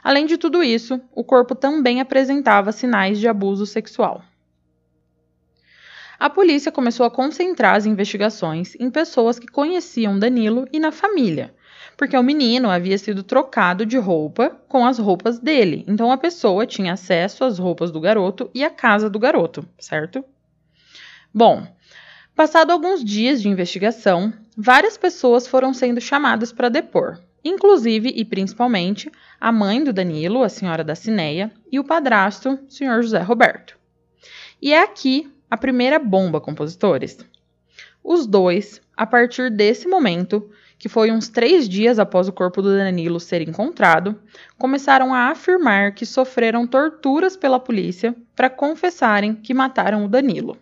Além 0.02 0.26
de 0.26 0.36
tudo 0.36 0.62
isso, 0.62 1.00
o 1.14 1.22
corpo 1.22 1.54
também 1.54 2.00
apresentava 2.00 2.72
sinais 2.72 3.20
de 3.20 3.28
abuso 3.28 3.66
sexual. 3.66 4.22
A 6.22 6.30
polícia 6.30 6.70
começou 6.70 7.04
a 7.04 7.10
concentrar 7.10 7.74
as 7.74 7.84
investigações 7.84 8.76
em 8.78 8.88
pessoas 8.88 9.40
que 9.40 9.48
conheciam 9.48 10.16
Danilo 10.16 10.68
e 10.72 10.78
na 10.78 10.92
família, 10.92 11.52
porque 11.96 12.16
o 12.16 12.22
menino 12.22 12.70
havia 12.70 12.96
sido 12.96 13.24
trocado 13.24 13.84
de 13.84 13.98
roupa 13.98 14.50
com 14.68 14.86
as 14.86 15.00
roupas 15.00 15.40
dele, 15.40 15.84
então 15.88 16.12
a 16.12 16.16
pessoa 16.16 16.64
tinha 16.64 16.92
acesso 16.92 17.42
às 17.42 17.58
roupas 17.58 17.90
do 17.90 18.00
garoto 18.00 18.48
e 18.54 18.62
à 18.62 18.70
casa 18.70 19.10
do 19.10 19.18
garoto, 19.18 19.68
certo? 19.80 20.24
Bom, 21.34 21.66
passado 22.36 22.70
alguns 22.70 23.02
dias 23.04 23.42
de 23.42 23.48
investigação, 23.48 24.32
várias 24.56 24.96
pessoas 24.96 25.48
foram 25.48 25.74
sendo 25.74 26.00
chamadas 26.00 26.52
para 26.52 26.68
depor, 26.68 27.18
inclusive 27.44 28.12
e 28.14 28.24
principalmente 28.24 29.10
a 29.40 29.50
mãe 29.50 29.82
do 29.82 29.92
Danilo, 29.92 30.44
a 30.44 30.48
senhora 30.48 30.84
da 30.84 30.94
Cineia, 30.94 31.50
e 31.68 31.80
o 31.80 31.84
padrasto, 31.84 32.60
o 32.64 32.70
senhor 32.70 33.02
José 33.02 33.18
Roberto. 33.18 33.76
E 34.62 34.72
é 34.72 34.84
aqui 34.84 35.28
a 35.52 35.56
primeira 35.58 35.98
bomba, 35.98 36.40
compositores. 36.40 37.18
Os 38.02 38.26
dois, 38.26 38.80
a 38.96 39.04
partir 39.04 39.50
desse 39.50 39.86
momento, 39.86 40.50
que 40.78 40.88
foi 40.88 41.10
uns 41.10 41.28
três 41.28 41.68
dias 41.68 41.98
após 41.98 42.26
o 42.26 42.32
corpo 42.32 42.62
do 42.62 42.74
Danilo 42.74 43.20
ser 43.20 43.46
encontrado, 43.46 44.18
começaram 44.56 45.12
a 45.12 45.28
afirmar 45.28 45.94
que 45.94 46.06
sofreram 46.06 46.66
torturas 46.66 47.36
pela 47.36 47.60
polícia 47.60 48.16
para 48.34 48.48
confessarem 48.48 49.34
que 49.34 49.52
mataram 49.52 50.06
o 50.06 50.08
Danilo. 50.08 50.56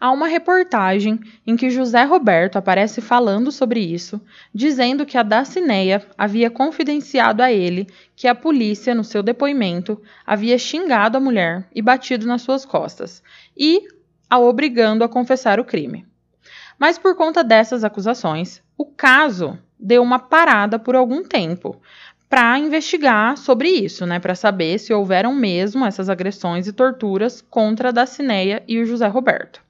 Há 0.00 0.12
uma 0.12 0.28
reportagem 0.28 1.18
em 1.44 1.56
que 1.56 1.70
José 1.70 2.04
Roberto 2.04 2.56
aparece 2.56 3.00
falando 3.00 3.50
sobre 3.50 3.80
isso, 3.80 4.20
dizendo 4.54 5.04
que 5.04 5.18
a 5.18 5.24
Dacineia 5.24 6.06
havia 6.16 6.48
confidenciado 6.48 7.42
a 7.42 7.50
ele 7.50 7.88
que 8.14 8.28
a 8.28 8.34
polícia, 8.34 8.94
no 8.94 9.02
seu 9.02 9.24
depoimento, 9.24 10.00
havia 10.24 10.56
xingado 10.56 11.16
a 11.16 11.20
mulher 11.20 11.66
e 11.74 11.82
batido 11.82 12.28
nas 12.28 12.42
suas 12.42 12.64
costas, 12.64 13.24
e 13.56 13.88
a 14.30 14.38
obrigando 14.38 15.02
a 15.02 15.08
confessar 15.08 15.58
o 15.58 15.64
crime. 15.64 16.06
Mas 16.78 16.96
por 16.96 17.16
conta 17.16 17.42
dessas 17.42 17.82
acusações, 17.82 18.62
o 18.76 18.86
caso 18.86 19.58
deu 19.76 20.00
uma 20.00 20.20
parada 20.20 20.78
por 20.78 20.94
algum 20.94 21.24
tempo 21.24 21.80
para 22.28 22.56
investigar 22.56 23.36
sobre 23.36 23.68
isso, 23.68 24.06
né, 24.06 24.20
para 24.20 24.36
saber 24.36 24.78
se 24.78 24.94
houveram 24.94 25.34
mesmo 25.34 25.84
essas 25.84 26.08
agressões 26.08 26.68
e 26.68 26.72
torturas 26.72 27.40
contra 27.40 27.88
a 27.88 27.92
Dacineia 27.92 28.62
e 28.68 28.80
o 28.80 28.86
José 28.86 29.08
Roberto. 29.08 29.66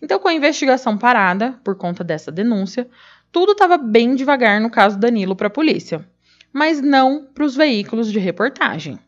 Então, 0.00 0.18
com 0.18 0.28
a 0.28 0.34
investigação 0.34 0.98
parada 0.98 1.58
por 1.64 1.76
conta 1.76 2.04
dessa 2.04 2.30
denúncia, 2.30 2.88
tudo 3.32 3.52
estava 3.52 3.76
bem 3.76 4.14
devagar 4.14 4.60
no 4.60 4.70
caso 4.70 4.98
Danilo 4.98 5.34
para 5.34 5.48
a 5.48 5.50
polícia, 5.50 6.06
mas 6.52 6.80
não 6.80 7.24
para 7.24 7.44
os 7.44 7.56
veículos 7.56 8.10
de 8.10 8.18
reportagem. 8.18 8.98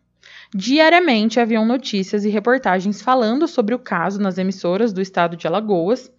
Diariamente 0.55 1.38
haviam 1.38 1.66
notícias 1.66 2.24
e 2.24 2.31
reportagens 2.31 3.03
falando 3.03 3.46
sobre 3.46 3.74
o 3.74 3.79
caso 3.79 4.20
nas 4.20 4.38
emissoras 4.38 4.92
do 4.92 5.01
estado 5.01 5.37
de 5.37 5.46
Alagoas, 5.46 6.11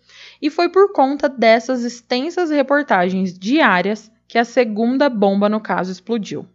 e 0.42 0.50
foi 0.50 0.70
por 0.70 0.94
conta 0.94 1.28
dessas 1.28 1.84
extensas 1.84 2.52
reportagens 2.52 3.38
diárias 3.38 4.12
que 4.28 4.38
a 4.38 4.46
segunda 4.46 5.10
bomba 5.10 5.50
no 5.50 5.60
caso 5.60 5.92
explodiu. 5.92 6.48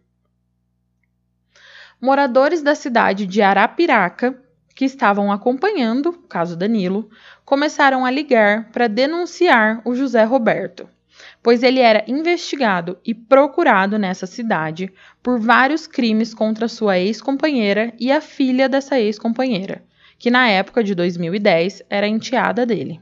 Moradores 2.01 2.61
da 2.61 2.75
cidade 2.75 3.25
de 3.25 3.41
Arapiraca 3.41 4.41
que 4.75 4.83
estavam 4.83 5.31
acompanhando 5.31 6.09
o 6.09 6.13
caso 6.13 6.57
Danilo 6.57 7.09
começaram 7.45 8.05
a 8.05 8.11
ligar 8.11 8.69
para 8.71 8.87
denunciar 8.87 9.81
o 9.85 9.95
José 9.95 10.25
Roberto, 10.25 10.87
pois 11.41 11.63
ele 11.63 11.79
era 11.79 12.03
investigado 12.07 12.97
e 13.05 13.13
procurado 13.13 13.97
nessa 13.97 14.27
cidade 14.27 14.91
por 15.23 15.39
vários 15.39 15.87
crimes 15.87 16.33
contra 16.33 16.67
sua 16.67 16.99
ex-companheira 16.99 17.93
e 17.97 18.11
a 18.11 18.19
filha 18.19 18.67
dessa 18.67 18.99
ex-companheira, 18.99 19.81
que 20.19 20.29
na 20.29 20.49
época 20.49 20.83
de 20.83 20.93
2010 20.93 21.83
era 21.89 22.07
enteada 22.07 22.65
dele. 22.65 22.99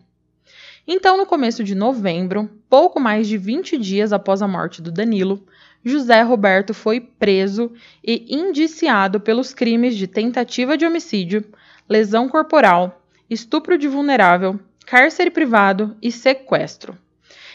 Então, 0.85 1.17
no 1.17 1.25
começo 1.25 1.63
de 1.63 1.73
novembro, 1.73 2.49
pouco 2.69 2.99
mais 2.99 3.27
de 3.27 3.37
20 3.37 3.77
dias 3.77 4.11
após 4.11 4.41
a 4.41 4.47
morte 4.47 4.81
do 4.81 4.91
Danilo, 4.91 5.41
José 5.83 6.21
Roberto 6.21 6.73
foi 6.73 6.99
preso 6.99 7.71
e 8.03 8.25
indiciado 8.29 9.19
pelos 9.19 9.53
crimes 9.53 9.95
de 9.95 10.07
tentativa 10.07 10.77
de 10.77 10.85
homicídio, 10.85 11.45
lesão 11.87 12.29
corporal, 12.29 13.01
estupro 13.29 13.77
de 13.77 13.87
vulnerável, 13.87 14.59
cárcere 14.85 15.29
privado 15.29 15.95
e 16.01 16.11
sequestro. 16.11 16.97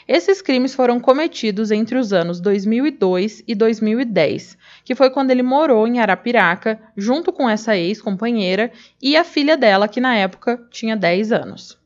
Esses 0.08 0.40
crimes 0.40 0.74
foram 0.74 0.98
cometidos 0.98 1.70
entre 1.70 1.98
os 1.98 2.14
anos 2.14 2.40
2002 2.40 3.44
e 3.46 3.54
2010, 3.54 4.56
que 4.82 4.94
foi 4.94 5.10
quando 5.10 5.30
ele 5.30 5.42
morou 5.42 5.86
em 5.86 6.00
Arapiraca, 6.00 6.80
junto 6.96 7.30
com 7.30 7.48
essa 7.48 7.76
ex-companheira 7.76 8.72
e 9.02 9.18
a 9.18 9.24
filha 9.24 9.54
dela, 9.54 9.86
que 9.86 10.00
na 10.00 10.16
época 10.16 10.66
tinha 10.70 10.96
10 10.96 11.30
anos. 11.32 11.78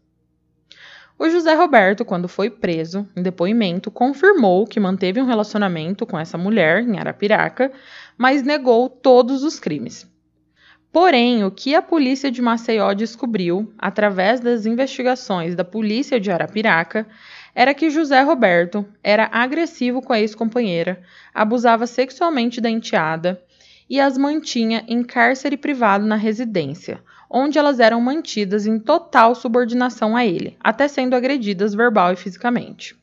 O 1.18 1.28
José 1.28 1.54
Roberto, 1.54 2.04
quando 2.04 2.28
foi 2.28 2.48
preso, 2.48 3.08
em 3.16 3.22
depoimento, 3.22 3.90
confirmou 3.90 4.66
que 4.66 4.80
manteve 4.80 5.20
um 5.20 5.26
relacionamento 5.26 6.06
com 6.06 6.18
essa 6.18 6.38
mulher 6.38 6.82
em 6.82 6.98
Arapiraca, 6.98 7.72
mas 8.16 8.42
negou 8.42 8.88
todos 8.88 9.42
os 9.42 9.58
crimes. 9.58 10.08
Porém, 10.92 11.42
o 11.42 11.50
que 11.50 11.74
a 11.74 11.80
polícia 11.80 12.30
de 12.30 12.42
Maceió 12.42 12.92
descobriu, 12.92 13.72
através 13.78 14.40
das 14.40 14.66
investigações 14.66 15.54
da 15.54 15.64
polícia 15.64 16.20
de 16.20 16.30
Arapiraca, 16.30 17.06
era 17.54 17.72
que 17.72 17.88
José 17.88 18.20
Roberto 18.20 18.84
era 19.02 19.26
agressivo 19.32 20.02
com 20.02 20.12
a 20.12 20.20
ex-companheira, 20.20 21.02
abusava 21.32 21.86
sexualmente 21.86 22.60
da 22.60 22.68
enteada 22.68 23.42
e 23.88 23.98
as 23.98 24.18
mantinha 24.18 24.84
em 24.86 25.02
cárcere 25.02 25.56
privado 25.56 26.04
na 26.04 26.16
residência, 26.16 27.02
onde 27.30 27.58
elas 27.58 27.80
eram 27.80 27.98
mantidas 27.98 28.66
em 28.66 28.78
total 28.78 29.34
subordinação 29.34 30.14
a 30.14 30.26
ele, 30.26 30.58
até 30.60 30.88
sendo 30.88 31.16
agredidas 31.16 31.74
verbal 31.74 32.12
e 32.12 32.16
fisicamente. 32.16 32.94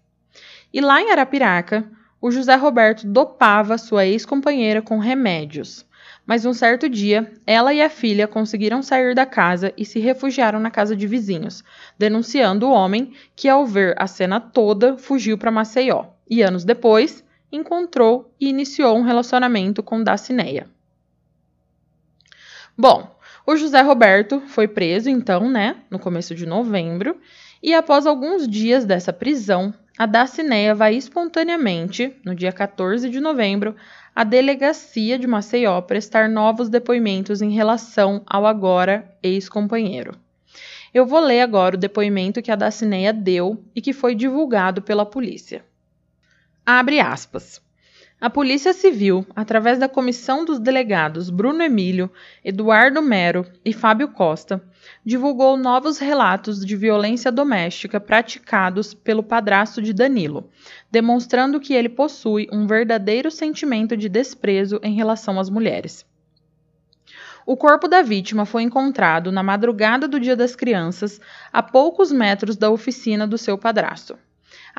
E 0.71 0.79
lá 0.79 1.01
em 1.01 1.09
Arapiraca, 1.09 1.89
o 2.21 2.29
José 2.29 2.53
Roberto 2.55 3.07
dopava 3.07 3.79
sua 3.79 4.05
ex-companheira 4.05 4.79
com 4.79 4.99
remédios 4.99 5.88
mas 6.29 6.45
um 6.45 6.53
certo 6.53 6.87
dia, 6.87 7.33
ela 7.43 7.73
e 7.73 7.81
a 7.81 7.89
filha 7.89 8.27
conseguiram 8.27 8.83
sair 8.83 9.15
da 9.15 9.25
casa 9.25 9.73
e 9.75 9.83
se 9.83 9.97
refugiaram 9.97 10.59
na 10.59 10.69
casa 10.69 10.95
de 10.95 11.07
vizinhos, 11.07 11.63
denunciando 11.97 12.67
o 12.67 12.71
homem 12.71 13.13
que, 13.35 13.49
ao 13.49 13.65
ver 13.65 13.95
a 13.97 14.05
cena 14.05 14.39
toda, 14.39 14.95
fugiu 14.95 15.39
para 15.39 15.49
Maceió 15.49 16.05
e, 16.29 16.43
anos 16.43 16.63
depois, 16.63 17.23
encontrou 17.51 18.31
e 18.39 18.47
iniciou 18.47 18.95
um 18.95 19.01
relacionamento 19.01 19.81
com 19.81 20.03
Dacineia. 20.03 20.69
Bom, 22.77 23.09
o 23.43 23.55
José 23.55 23.81
Roberto 23.81 24.39
foi 24.41 24.67
preso 24.67 25.09
então, 25.09 25.49
né, 25.49 25.77
no 25.89 25.97
começo 25.97 26.35
de 26.35 26.45
novembro, 26.45 27.19
e 27.61 27.73
após 27.73 28.05
alguns 28.05 28.47
dias 28.47 28.85
dessa 28.85 29.11
prisão, 29.11 29.73
a 29.99 30.05
Dacineia 30.05 30.73
vai 30.73 30.95
espontaneamente, 30.95 32.15
no 32.23 32.33
dia 32.33 32.53
14 32.53 33.09
de 33.09 33.19
novembro, 33.19 33.75
à 34.15 34.23
delegacia 34.23 35.19
de 35.19 35.27
Maceió 35.27 35.81
prestar 35.81 36.29
novos 36.29 36.69
depoimentos 36.69 37.41
em 37.41 37.49
relação 37.49 38.23
ao 38.25 38.45
agora 38.45 39.13
ex-companheiro. 39.21 40.17
Eu 40.93 41.05
vou 41.05 41.19
ler 41.19 41.41
agora 41.41 41.75
o 41.75 41.77
depoimento 41.77 42.41
que 42.41 42.49
a 42.49 42.55
Dacineia 42.55 43.11
deu 43.11 43.61
e 43.75 43.81
que 43.81 43.91
foi 43.91 44.15
divulgado 44.15 44.81
pela 44.81 45.05
polícia. 45.05 45.65
Abre 46.65 47.01
aspas. 47.01 47.61
A 48.21 48.29
Polícia 48.29 48.73
Civil, 48.73 49.25
através 49.33 49.79
da 49.79 49.87
comissão 49.87 50.43
dos 50.43 50.59
delegados 50.59 51.29
Bruno 51.29 51.63
Emílio, 51.63 52.11
Eduardo 52.43 53.01
Mero 53.01 53.45
e 53.63 53.71
Fábio 53.71 54.09
Costa, 54.09 54.61
divulgou 55.05 55.55
novos 55.55 55.99
relatos 55.99 56.65
de 56.65 56.75
violência 56.75 57.31
doméstica 57.31 57.97
praticados 57.97 58.93
pelo 58.93 59.23
padrasto 59.23 59.81
de 59.81 59.93
Danilo, 59.93 60.49
demonstrando 60.91 61.61
que 61.61 61.73
ele 61.73 61.87
possui 61.87 62.45
um 62.51 62.67
verdadeiro 62.67 63.31
sentimento 63.31 63.95
de 63.95 64.09
desprezo 64.09 64.81
em 64.83 64.93
relação 64.95 65.39
às 65.39 65.49
mulheres. 65.49 66.05
O 67.45 67.55
corpo 67.55 67.87
da 67.87 68.01
vítima 68.01 68.45
foi 68.45 68.63
encontrado 68.63 69.31
na 69.31 69.41
madrugada 69.41 70.09
do 70.09 70.19
Dia 70.19 70.35
das 70.35 70.57
Crianças, 70.57 71.21
a 71.53 71.63
poucos 71.63 72.11
metros 72.11 72.57
da 72.57 72.69
oficina 72.69 73.25
do 73.25 73.37
seu 73.37 73.57
padrasto. 73.57 74.17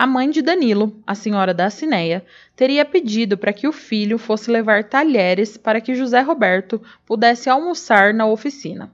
A 0.00 0.06
mãe 0.06 0.30
de 0.30 0.40
Danilo, 0.40 0.96
a 1.06 1.14
senhora 1.14 1.52
da 1.52 1.68
Cineia, 1.68 2.24
teria 2.56 2.86
pedido 2.86 3.36
para 3.36 3.52
que 3.52 3.68
o 3.68 3.72
filho 3.72 4.16
fosse 4.16 4.50
levar 4.50 4.84
talheres 4.84 5.58
para 5.58 5.78
que 5.78 5.94
José 5.94 6.22
Roberto 6.22 6.80
pudesse 7.04 7.50
almoçar 7.50 8.14
na 8.14 8.24
oficina. 8.24 8.90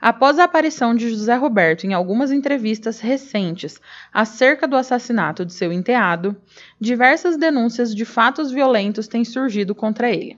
Após 0.00 0.40
a 0.40 0.44
aparição 0.44 0.96
de 0.96 1.10
José 1.10 1.36
Roberto 1.36 1.84
em 1.84 1.94
algumas 1.94 2.32
entrevistas 2.32 2.98
recentes 2.98 3.80
acerca 4.12 4.66
do 4.66 4.74
assassinato 4.74 5.46
de 5.46 5.52
seu 5.52 5.72
enteado, 5.72 6.36
diversas 6.80 7.36
denúncias 7.36 7.94
de 7.94 8.04
fatos 8.04 8.50
violentos 8.50 9.06
têm 9.06 9.24
surgido 9.24 9.76
contra 9.76 10.10
ele. 10.10 10.36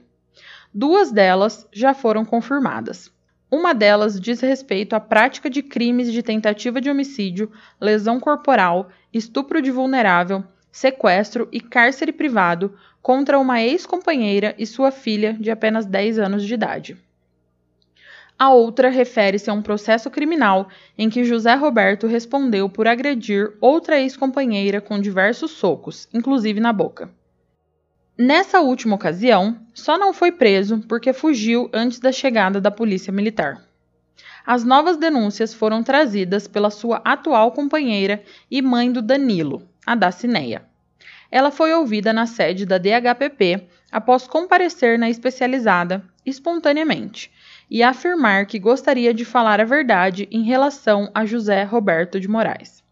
Duas 0.71 1.11
delas 1.11 1.67
já 1.73 1.95
foram 1.95 2.23
confirmadas. 2.23 3.11
Uma 3.49 3.73
delas 3.73 4.19
diz 4.19 4.41
respeito 4.41 4.95
à 4.95 4.99
prática 4.99 5.49
de 5.49 5.61
crimes 5.61 6.11
de 6.11 6.23
tentativa 6.23 6.81
de 6.81 6.89
homicídio, 6.89 7.51
lesão 7.79 8.19
corporal, 8.19 8.89
estupro 9.13 9.61
de 9.61 9.69
vulnerável, 9.69 10.43
sequestro 10.71 11.47
e 11.51 11.61
cárcere 11.61 12.11
privado 12.11 12.75
contra 13.01 13.39
uma 13.39 13.61
ex-companheira 13.61 14.55
e 14.57 14.65
sua 14.65 14.91
filha 14.91 15.33
de 15.39 15.51
apenas 15.51 15.85
10 15.85 16.17
anos 16.17 16.43
de 16.43 16.53
idade. 16.53 16.97
A 18.37 18.51
outra 18.51 18.89
refere-se 18.89 19.49
a 19.49 19.53
um 19.53 19.61
processo 19.61 20.09
criminal 20.09 20.67
em 20.97 21.09
que 21.09 21.23
José 21.23 21.53
Roberto 21.53 22.07
respondeu 22.07 22.67
por 22.67 22.87
agredir 22.87 23.53
outra 23.61 24.01
ex-companheira 24.01 24.81
com 24.81 24.99
diversos 24.99 25.51
socos, 25.51 26.09
inclusive 26.13 26.59
na 26.59 26.73
boca. 26.73 27.09
Nessa 28.17 28.61
última 28.61 28.95
ocasião, 28.95 29.59
só 29.73 29.97
não 29.97 30.13
foi 30.13 30.31
preso 30.31 30.79
porque 30.87 31.11
fugiu 31.11 31.69
antes 31.73 31.99
da 31.99 32.13
chegada 32.13 32.61
da 32.61 32.71
polícia 32.71 33.11
militar. 33.11 33.61
As 34.45 34.63
novas 34.63 34.95
denúncias 34.95 35.53
foram 35.53 35.83
trazidas 35.83 36.47
pela 36.47 36.69
sua 36.69 37.01
atual 37.03 37.51
companheira 37.51 38.23
e 38.49 38.61
mãe 38.61 38.89
do 38.89 39.01
Danilo, 39.01 39.67
a 39.85 39.95
Dacineia. 39.95 40.63
Ela 41.29 41.51
foi 41.51 41.73
ouvida 41.73 42.13
na 42.13 42.25
sede 42.25 42.65
da 42.65 42.77
DHPP 42.77 43.67
após 43.91 44.25
comparecer 44.25 44.97
na 44.97 45.09
especializada 45.09 46.01
espontaneamente 46.25 47.29
e 47.69 47.83
afirmar 47.83 48.45
que 48.45 48.59
gostaria 48.59 49.13
de 49.13 49.25
falar 49.25 49.59
a 49.59 49.65
verdade 49.65 50.25
em 50.31 50.43
relação 50.43 51.11
a 51.13 51.25
José 51.25 51.63
Roberto 51.63 52.17
de 52.17 52.29
Moraes 52.29 52.84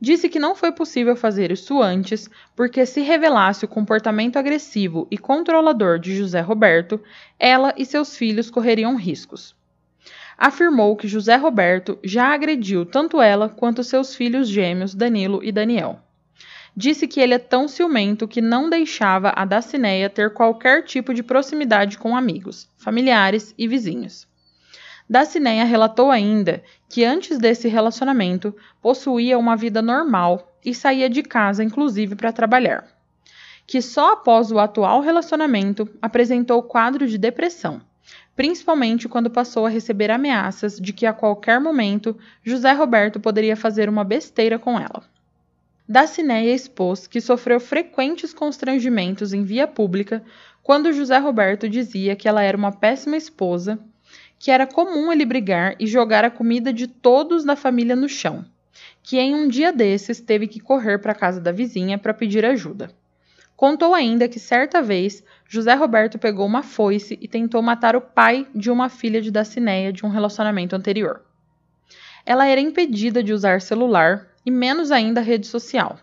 disse 0.00 0.28
que 0.28 0.38
não 0.38 0.54
foi 0.54 0.72
possível 0.72 1.16
fazer 1.16 1.50
isso 1.50 1.82
antes, 1.82 2.28
porque 2.54 2.84
se 2.84 3.00
revelasse 3.00 3.64
o 3.64 3.68
comportamento 3.68 4.36
agressivo 4.36 5.06
e 5.10 5.16
controlador 5.16 5.98
de 5.98 6.16
José 6.16 6.40
Roberto, 6.40 7.00
ela 7.38 7.72
e 7.76 7.84
seus 7.84 8.16
filhos 8.16 8.50
correriam 8.50 8.96
riscos. 8.96 9.54
Afirmou 10.36 10.96
que 10.96 11.08
José 11.08 11.36
Roberto 11.36 11.98
já 12.02 12.34
agrediu 12.34 12.84
tanto 12.84 13.22
ela 13.22 13.48
quanto 13.48 13.84
seus 13.84 14.14
filhos 14.14 14.48
gêmeos 14.48 14.94
Danilo 14.94 15.42
e 15.42 15.52
Daniel. 15.52 16.00
Disse 16.76 17.06
que 17.06 17.20
ele 17.20 17.34
é 17.34 17.38
tão 17.38 17.68
ciumento 17.68 18.26
que 18.26 18.40
não 18.40 18.68
deixava 18.68 19.32
a 19.36 19.44
Dacineia 19.44 20.10
ter 20.10 20.34
qualquer 20.34 20.82
tipo 20.82 21.14
de 21.14 21.22
proximidade 21.22 21.96
com 21.96 22.16
amigos, 22.16 22.68
familiares 22.76 23.54
e 23.56 23.68
vizinhos. 23.68 24.26
Dacineia 25.08 25.64
relatou 25.64 26.10
ainda 26.10 26.62
que 26.88 27.04
antes 27.04 27.38
desse 27.38 27.68
relacionamento 27.68 28.56
possuía 28.80 29.38
uma 29.38 29.54
vida 29.54 29.82
normal 29.82 30.58
e 30.64 30.74
saía 30.74 31.10
de 31.10 31.22
casa, 31.22 31.62
inclusive 31.62 32.14
para 32.14 32.32
trabalhar. 32.32 32.86
Que 33.66 33.82
só 33.82 34.12
após 34.12 34.50
o 34.50 34.58
atual 34.58 35.00
relacionamento 35.00 35.88
apresentou 36.00 36.62
quadro 36.62 37.06
de 37.06 37.18
depressão, 37.18 37.82
principalmente 38.34 39.08
quando 39.08 39.30
passou 39.30 39.66
a 39.66 39.70
receber 39.70 40.10
ameaças 40.10 40.78
de 40.78 40.92
que 40.92 41.04
a 41.04 41.12
qualquer 41.12 41.60
momento 41.60 42.16
José 42.42 42.72
Roberto 42.72 43.20
poderia 43.20 43.56
fazer 43.56 43.90
uma 43.90 44.04
besteira 44.04 44.58
com 44.58 44.78
ela. 44.78 45.04
Dacineia 45.86 46.54
expôs 46.54 47.06
que 47.06 47.20
sofreu 47.20 47.60
frequentes 47.60 48.32
constrangimentos 48.32 49.34
em 49.34 49.42
via 49.42 49.66
pública 49.66 50.24
quando 50.62 50.94
José 50.94 51.18
Roberto 51.18 51.68
dizia 51.68 52.16
que 52.16 52.26
ela 52.26 52.42
era 52.42 52.56
uma 52.56 52.72
péssima 52.72 53.18
esposa 53.18 53.78
que 54.44 54.50
era 54.50 54.66
comum 54.66 55.10
ele 55.10 55.24
brigar 55.24 55.74
e 55.80 55.86
jogar 55.86 56.22
a 56.22 56.30
comida 56.30 56.70
de 56.70 56.86
todos 56.86 57.46
da 57.46 57.56
família 57.56 57.96
no 57.96 58.10
chão, 58.10 58.44
que 59.02 59.18
em 59.18 59.34
um 59.34 59.48
dia 59.48 59.72
desses 59.72 60.20
teve 60.20 60.46
que 60.46 60.60
correr 60.60 60.98
para 60.98 61.12
a 61.12 61.14
casa 61.14 61.40
da 61.40 61.50
vizinha 61.50 61.96
para 61.96 62.12
pedir 62.12 62.44
ajuda. 62.44 62.90
Contou 63.56 63.94
ainda 63.94 64.28
que 64.28 64.38
certa 64.38 64.82
vez 64.82 65.24
José 65.48 65.72
Roberto 65.72 66.18
pegou 66.18 66.44
uma 66.44 66.62
foice 66.62 67.18
e 67.22 67.26
tentou 67.26 67.62
matar 67.62 67.96
o 67.96 68.02
pai 68.02 68.46
de 68.54 68.70
uma 68.70 68.90
filha 68.90 69.22
de 69.22 69.30
Dacineia 69.30 69.90
de 69.90 70.04
um 70.04 70.10
relacionamento 70.10 70.76
anterior. 70.76 71.22
Ela 72.26 72.46
era 72.46 72.60
impedida 72.60 73.22
de 73.22 73.32
usar 73.32 73.62
celular 73.62 74.28
e 74.44 74.50
menos 74.50 74.92
ainda 74.92 75.22
rede 75.22 75.46
social 75.46 75.98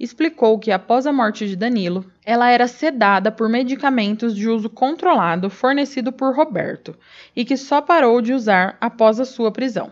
explicou 0.00 0.58
que 0.58 0.72
após 0.72 1.06
a 1.06 1.12
morte 1.12 1.46
de 1.46 1.54
Danilo, 1.54 2.10
ela 2.30 2.48
era 2.48 2.68
sedada 2.68 3.32
por 3.32 3.48
medicamentos 3.48 4.36
de 4.36 4.48
uso 4.48 4.70
controlado 4.70 5.50
fornecido 5.50 6.12
por 6.12 6.32
Roberto 6.32 6.96
e 7.34 7.44
que 7.44 7.56
só 7.56 7.82
parou 7.82 8.22
de 8.22 8.32
usar 8.32 8.78
após 8.80 9.18
a 9.18 9.24
sua 9.24 9.50
prisão. 9.50 9.90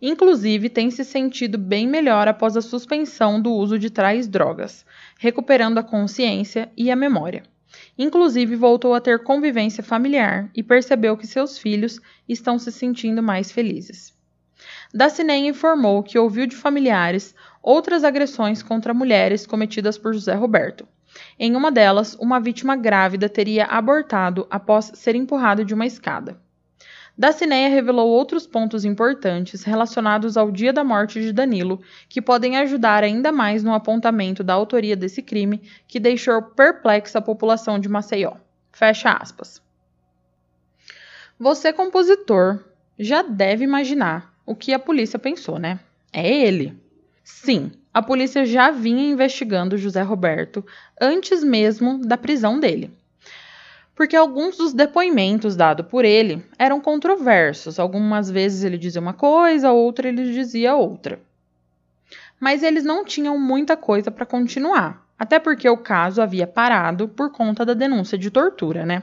Inclusive, 0.00 0.70
tem 0.70 0.90
se 0.90 1.04
sentido 1.04 1.58
bem 1.58 1.86
melhor 1.86 2.26
após 2.26 2.56
a 2.56 2.62
suspensão 2.62 3.38
do 3.38 3.52
uso 3.52 3.78
de 3.78 3.90
tais 3.90 4.26
drogas, 4.26 4.82
recuperando 5.18 5.76
a 5.76 5.82
consciência 5.82 6.72
e 6.74 6.90
a 6.90 6.96
memória. 6.96 7.42
Inclusive, 7.98 8.56
voltou 8.56 8.94
a 8.94 9.00
ter 9.00 9.22
convivência 9.22 9.82
familiar 9.82 10.50
e 10.54 10.62
percebeu 10.62 11.18
que 11.18 11.26
seus 11.26 11.58
filhos 11.58 12.00
estão 12.26 12.58
se 12.58 12.72
sentindo 12.72 13.22
mais 13.22 13.52
felizes. 13.52 14.16
Dacineia 14.94 15.46
informou 15.46 16.02
que 16.02 16.18
ouviu 16.18 16.46
de 16.46 16.56
familiares 16.56 17.34
outras 17.62 18.04
agressões 18.04 18.62
contra 18.62 18.94
mulheres 18.94 19.46
cometidas 19.46 19.98
por 19.98 20.14
José 20.14 20.32
Roberto. 20.32 20.88
Em 21.38 21.54
uma 21.54 21.70
delas, 21.70 22.14
uma 22.20 22.40
vítima 22.40 22.74
grávida 22.74 23.28
teria 23.28 23.64
abortado 23.66 24.46
após 24.50 24.90
ser 24.94 25.14
empurrada 25.14 25.64
de 25.64 25.72
uma 25.72 25.86
escada. 25.86 26.40
Dacineia 27.16 27.68
revelou 27.68 28.08
outros 28.08 28.46
pontos 28.46 28.84
importantes 28.84 29.64
relacionados 29.64 30.36
ao 30.36 30.52
dia 30.52 30.72
da 30.72 30.84
morte 30.84 31.20
de 31.20 31.32
Danilo, 31.32 31.80
que 32.08 32.22
podem 32.22 32.56
ajudar 32.56 33.02
ainda 33.02 33.32
mais 33.32 33.64
no 33.64 33.74
apontamento 33.74 34.44
da 34.44 34.54
autoria 34.54 34.96
desse 34.96 35.20
crime 35.20 35.62
que 35.88 35.98
deixou 35.98 36.40
perplexa 36.42 37.18
a 37.18 37.22
população 37.22 37.78
de 37.78 37.88
Maceió. 37.88 38.34
Fecha 38.72 39.12
aspas. 39.12 39.60
Você, 41.38 41.72
compositor, 41.72 42.64
já 42.98 43.22
deve 43.22 43.64
imaginar 43.64 44.32
o 44.46 44.54
que 44.54 44.72
a 44.72 44.78
polícia 44.78 45.18
pensou, 45.18 45.58
né? 45.58 45.80
É 46.12 46.28
ele. 46.28 46.76
Sim, 47.24 47.72
a 47.92 48.02
polícia 48.02 48.44
já 48.44 48.70
vinha 48.70 49.10
investigando 49.10 49.78
José 49.78 50.02
Roberto 50.02 50.64
antes 51.00 51.42
mesmo 51.42 51.98
da 51.98 52.16
prisão 52.16 52.60
dele. 52.60 52.90
Porque 53.94 54.14
alguns 54.14 54.56
dos 54.56 54.72
depoimentos 54.72 55.56
dados 55.56 55.86
por 55.86 56.04
ele 56.04 56.44
eram 56.58 56.80
controversos. 56.80 57.80
Algumas 57.80 58.30
vezes 58.30 58.62
ele 58.62 58.78
dizia 58.78 59.00
uma 59.00 59.12
coisa, 59.12 59.72
outra 59.72 60.08
ele 60.08 60.32
dizia 60.32 60.76
outra. 60.76 61.20
Mas 62.38 62.62
eles 62.62 62.84
não 62.84 63.04
tinham 63.04 63.36
muita 63.36 63.76
coisa 63.76 64.10
para 64.10 64.24
continuar, 64.24 65.04
até 65.18 65.40
porque 65.40 65.68
o 65.68 65.76
caso 65.76 66.22
havia 66.22 66.46
parado 66.46 67.08
por 67.08 67.32
conta 67.32 67.64
da 67.64 67.74
denúncia 67.74 68.16
de 68.16 68.30
tortura, 68.30 68.86
né? 68.86 69.02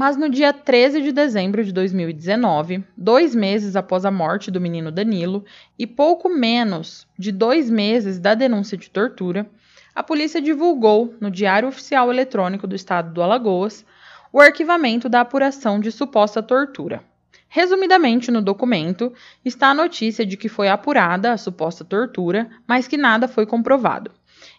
Mas 0.00 0.16
no 0.16 0.30
dia 0.30 0.50
13 0.50 1.02
de 1.02 1.12
dezembro 1.12 1.62
de 1.62 1.72
2019, 1.72 2.82
dois 2.96 3.34
meses 3.34 3.76
após 3.76 4.06
a 4.06 4.10
morte 4.10 4.50
do 4.50 4.58
menino 4.58 4.90
Danilo 4.90 5.44
e 5.78 5.86
pouco 5.86 6.26
menos 6.26 7.06
de 7.18 7.30
dois 7.30 7.68
meses 7.68 8.18
da 8.18 8.34
denúncia 8.34 8.78
de 8.78 8.88
tortura, 8.88 9.46
a 9.94 10.02
polícia 10.02 10.40
divulgou 10.40 11.14
no 11.20 11.30
Diário 11.30 11.68
Oficial 11.68 12.10
Eletrônico 12.10 12.66
do 12.66 12.74
Estado 12.74 13.12
do 13.12 13.22
Alagoas 13.22 13.84
o 14.32 14.40
arquivamento 14.40 15.06
da 15.06 15.20
apuração 15.20 15.78
de 15.78 15.92
suposta 15.92 16.42
tortura. 16.42 17.04
Resumidamente, 17.46 18.30
no 18.30 18.40
documento 18.40 19.12
está 19.44 19.68
a 19.68 19.74
notícia 19.74 20.24
de 20.24 20.38
que 20.38 20.48
foi 20.48 20.70
apurada 20.70 21.30
a 21.30 21.36
suposta 21.36 21.84
tortura, 21.84 22.48
mas 22.66 22.88
que 22.88 22.96
nada 22.96 23.28
foi 23.28 23.44
comprovado 23.44 24.10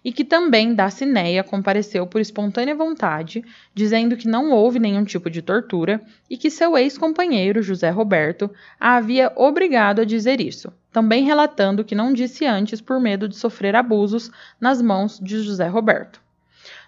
e 0.04 0.12
que 0.12 0.24
também 0.24 0.74
Dacineia 0.74 1.44
compareceu 1.44 2.08
por 2.08 2.20
espontânea 2.22 2.76
vontade, 2.76 3.44
dizendo 3.74 4.18
que 4.18 4.28
não 4.28 4.52
houve 4.52 4.80
nenhum 4.80 5.04
tipo 5.04 5.30
de 5.30 5.42
tortura 5.42 6.02
e 6.30 6.38
que 6.38 6.50
seu 6.50 6.78
ex-companheiro, 6.78 7.62
José 7.62 7.90
Roberto, 7.90 8.50
a 8.80 8.96
havia 8.96 9.32
obrigado 9.36 10.02
a 10.02 10.06
dizer 10.06 10.42
isso, 10.42 10.72
também 10.92 11.24
relatando 11.24 11.84
que 11.84 11.96
não 11.96 12.14
disse 12.14 12.46
antes 12.46 12.82
por 12.82 13.00
medo 13.00 13.28
de 13.28 13.36
sofrer 13.36 13.76
abusos 13.76 14.32
nas 14.60 14.82
mãos 14.82 15.20
de 15.20 15.42
José 15.42 15.68
Roberto. 15.68 16.22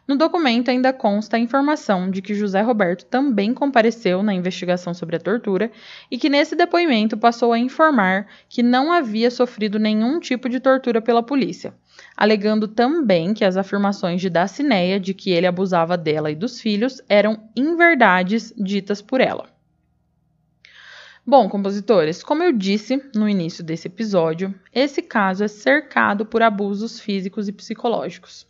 No 0.05 0.17
documento 0.17 0.69
ainda 0.69 0.91
consta 0.91 1.37
a 1.37 1.39
informação 1.39 2.11
de 2.11 2.21
que 2.21 2.33
José 2.33 2.61
Roberto 2.61 3.05
também 3.05 3.53
compareceu 3.53 4.21
na 4.21 4.33
investigação 4.33 4.93
sobre 4.93 5.15
a 5.15 5.19
tortura 5.19 5.71
e 6.11 6.17
que 6.17 6.27
nesse 6.27 6.57
depoimento 6.57 7.15
passou 7.17 7.53
a 7.53 7.59
informar 7.59 8.27
que 8.49 8.61
não 8.61 8.91
havia 8.91 9.31
sofrido 9.31 9.79
nenhum 9.79 10.19
tipo 10.19 10.49
de 10.49 10.59
tortura 10.59 11.01
pela 11.01 11.23
polícia, 11.23 11.73
alegando 12.17 12.67
também 12.67 13.33
que 13.33 13.45
as 13.45 13.55
afirmações 13.55 14.19
de 14.19 14.29
Dacineia 14.29 14.99
de 14.99 15.13
que 15.13 15.31
ele 15.31 15.47
abusava 15.47 15.97
dela 15.97 16.29
e 16.29 16.35
dos 16.35 16.59
filhos 16.59 17.01
eram 17.07 17.49
inverdades 17.55 18.53
ditas 18.57 19.01
por 19.01 19.21
ela. 19.21 19.53
Bom, 21.25 21.47
compositores, 21.47 22.21
como 22.21 22.43
eu 22.43 22.51
disse 22.51 23.01
no 23.15 23.29
início 23.29 23.63
desse 23.63 23.87
episódio, 23.87 24.53
esse 24.73 25.01
caso 25.01 25.45
é 25.45 25.47
cercado 25.47 26.25
por 26.25 26.41
abusos 26.41 26.99
físicos 26.99 27.47
e 27.47 27.53
psicológicos. 27.53 28.45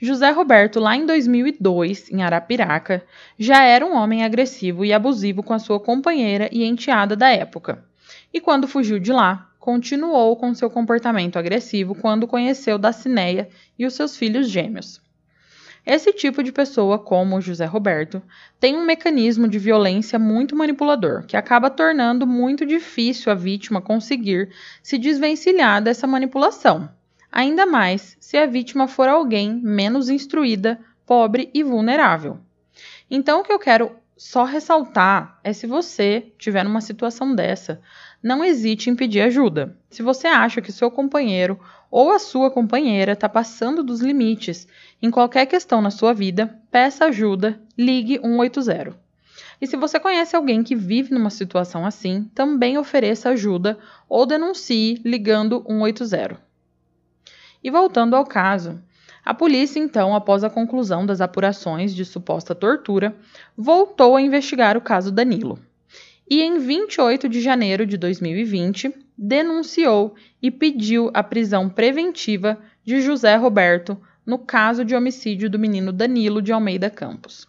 José 0.00 0.30
Roberto, 0.30 0.78
lá 0.78 0.94
em 0.94 1.06
2002, 1.06 2.10
em 2.10 2.22
Arapiraca, 2.22 3.02
já 3.38 3.62
era 3.64 3.84
um 3.84 3.94
homem 3.94 4.24
agressivo 4.24 4.84
e 4.84 4.92
abusivo 4.92 5.42
com 5.42 5.54
a 5.54 5.58
sua 5.58 5.80
companheira 5.80 6.48
e 6.52 6.64
enteada 6.64 7.16
da 7.16 7.30
época. 7.30 7.84
E 8.32 8.40
quando 8.40 8.68
fugiu 8.68 8.98
de 8.98 9.12
lá, 9.12 9.50
continuou 9.58 10.36
com 10.36 10.54
seu 10.54 10.70
comportamento 10.70 11.38
agressivo 11.38 11.94
quando 11.94 12.28
conheceu 12.28 12.78
Dacineia 12.78 13.48
e 13.78 13.86
os 13.86 13.94
seus 13.94 14.16
filhos 14.16 14.48
gêmeos. 14.48 15.00
Esse 15.86 16.12
tipo 16.12 16.42
de 16.42 16.50
pessoa, 16.50 16.98
como 16.98 17.40
José 17.40 17.64
Roberto, 17.64 18.20
tem 18.58 18.76
um 18.76 18.84
mecanismo 18.84 19.46
de 19.46 19.56
violência 19.56 20.18
muito 20.18 20.56
manipulador, 20.56 21.24
que 21.24 21.36
acaba 21.36 21.70
tornando 21.70 22.26
muito 22.26 22.66
difícil 22.66 23.30
a 23.30 23.36
vítima 23.36 23.80
conseguir 23.80 24.50
se 24.82 24.98
desvencilhar 24.98 25.80
dessa 25.80 26.06
manipulação, 26.06 26.88
ainda 27.30 27.66
mais 27.66 28.16
se 28.20 28.36
a 28.36 28.46
vítima 28.46 28.88
for 28.88 29.08
alguém 29.08 29.54
menos 29.54 30.08
instruída, 30.08 30.78
pobre 31.04 31.50
e 31.54 31.62
vulnerável. 31.62 32.38
Então, 33.10 33.40
o 33.40 33.42
que 33.44 33.52
eu 33.52 33.58
quero 33.58 33.92
só 34.16 34.44
ressaltar 34.44 35.38
é 35.44 35.52
se 35.52 35.66
você 35.66 36.32
tiver 36.38 36.64
numa 36.64 36.80
situação 36.80 37.34
dessa, 37.34 37.80
não 38.22 38.44
hesite 38.44 38.88
em 38.88 38.96
pedir 38.96 39.20
ajuda. 39.20 39.76
Se 39.90 40.02
você 40.02 40.26
acha 40.26 40.60
que 40.60 40.72
seu 40.72 40.90
companheiro 40.90 41.60
ou 41.90 42.10
a 42.10 42.18
sua 42.18 42.50
companheira 42.50 43.12
está 43.12 43.28
passando 43.28 43.82
dos 43.82 44.00
limites 44.00 44.66
em 45.00 45.10
qualquer 45.10 45.46
questão 45.46 45.80
na 45.80 45.90
sua 45.90 46.12
vida, 46.12 46.58
peça 46.70 47.04
ajuda, 47.04 47.60
ligue 47.76 48.18
180. 48.18 48.98
E 49.60 49.66
se 49.66 49.76
você 49.76 49.98
conhece 49.98 50.34
alguém 50.34 50.62
que 50.62 50.74
vive 50.74 51.14
numa 51.14 51.30
situação 51.30 51.86
assim, 51.86 52.30
também 52.34 52.76
ofereça 52.76 53.30
ajuda 53.30 53.78
ou 54.08 54.26
denuncie 54.26 55.00
ligando 55.04 55.64
180. 55.66 56.45
E 57.62 57.70
voltando 57.70 58.14
ao 58.14 58.24
caso, 58.24 58.80
a 59.26 59.34
polícia, 59.34 59.80
então, 59.80 60.14
após 60.14 60.44
a 60.44 60.48
conclusão 60.48 61.04
das 61.04 61.20
apurações 61.20 61.92
de 61.92 62.04
suposta 62.04 62.54
tortura, 62.54 63.12
voltou 63.56 64.14
a 64.14 64.22
investigar 64.22 64.76
o 64.76 64.80
caso 64.80 65.10
Danilo. 65.10 65.58
E 66.30 66.42
em 66.42 66.58
28 66.58 67.28
de 67.28 67.40
janeiro 67.40 67.84
de 67.84 67.96
2020, 67.96 68.94
denunciou 69.18 70.14
e 70.40 70.48
pediu 70.48 71.10
a 71.12 71.24
prisão 71.24 71.68
preventiva 71.68 72.56
de 72.84 73.00
José 73.00 73.34
Roberto 73.34 74.00
no 74.24 74.38
caso 74.38 74.84
de 74.84 74.94
homicídio 74.94 75.50
do 75.50 75.58
menino 75.58 75.90
Danilo 75.90 76.40
de 76.40 76.52
Almeida 76.52 76.88
Campos. 76.88 77.48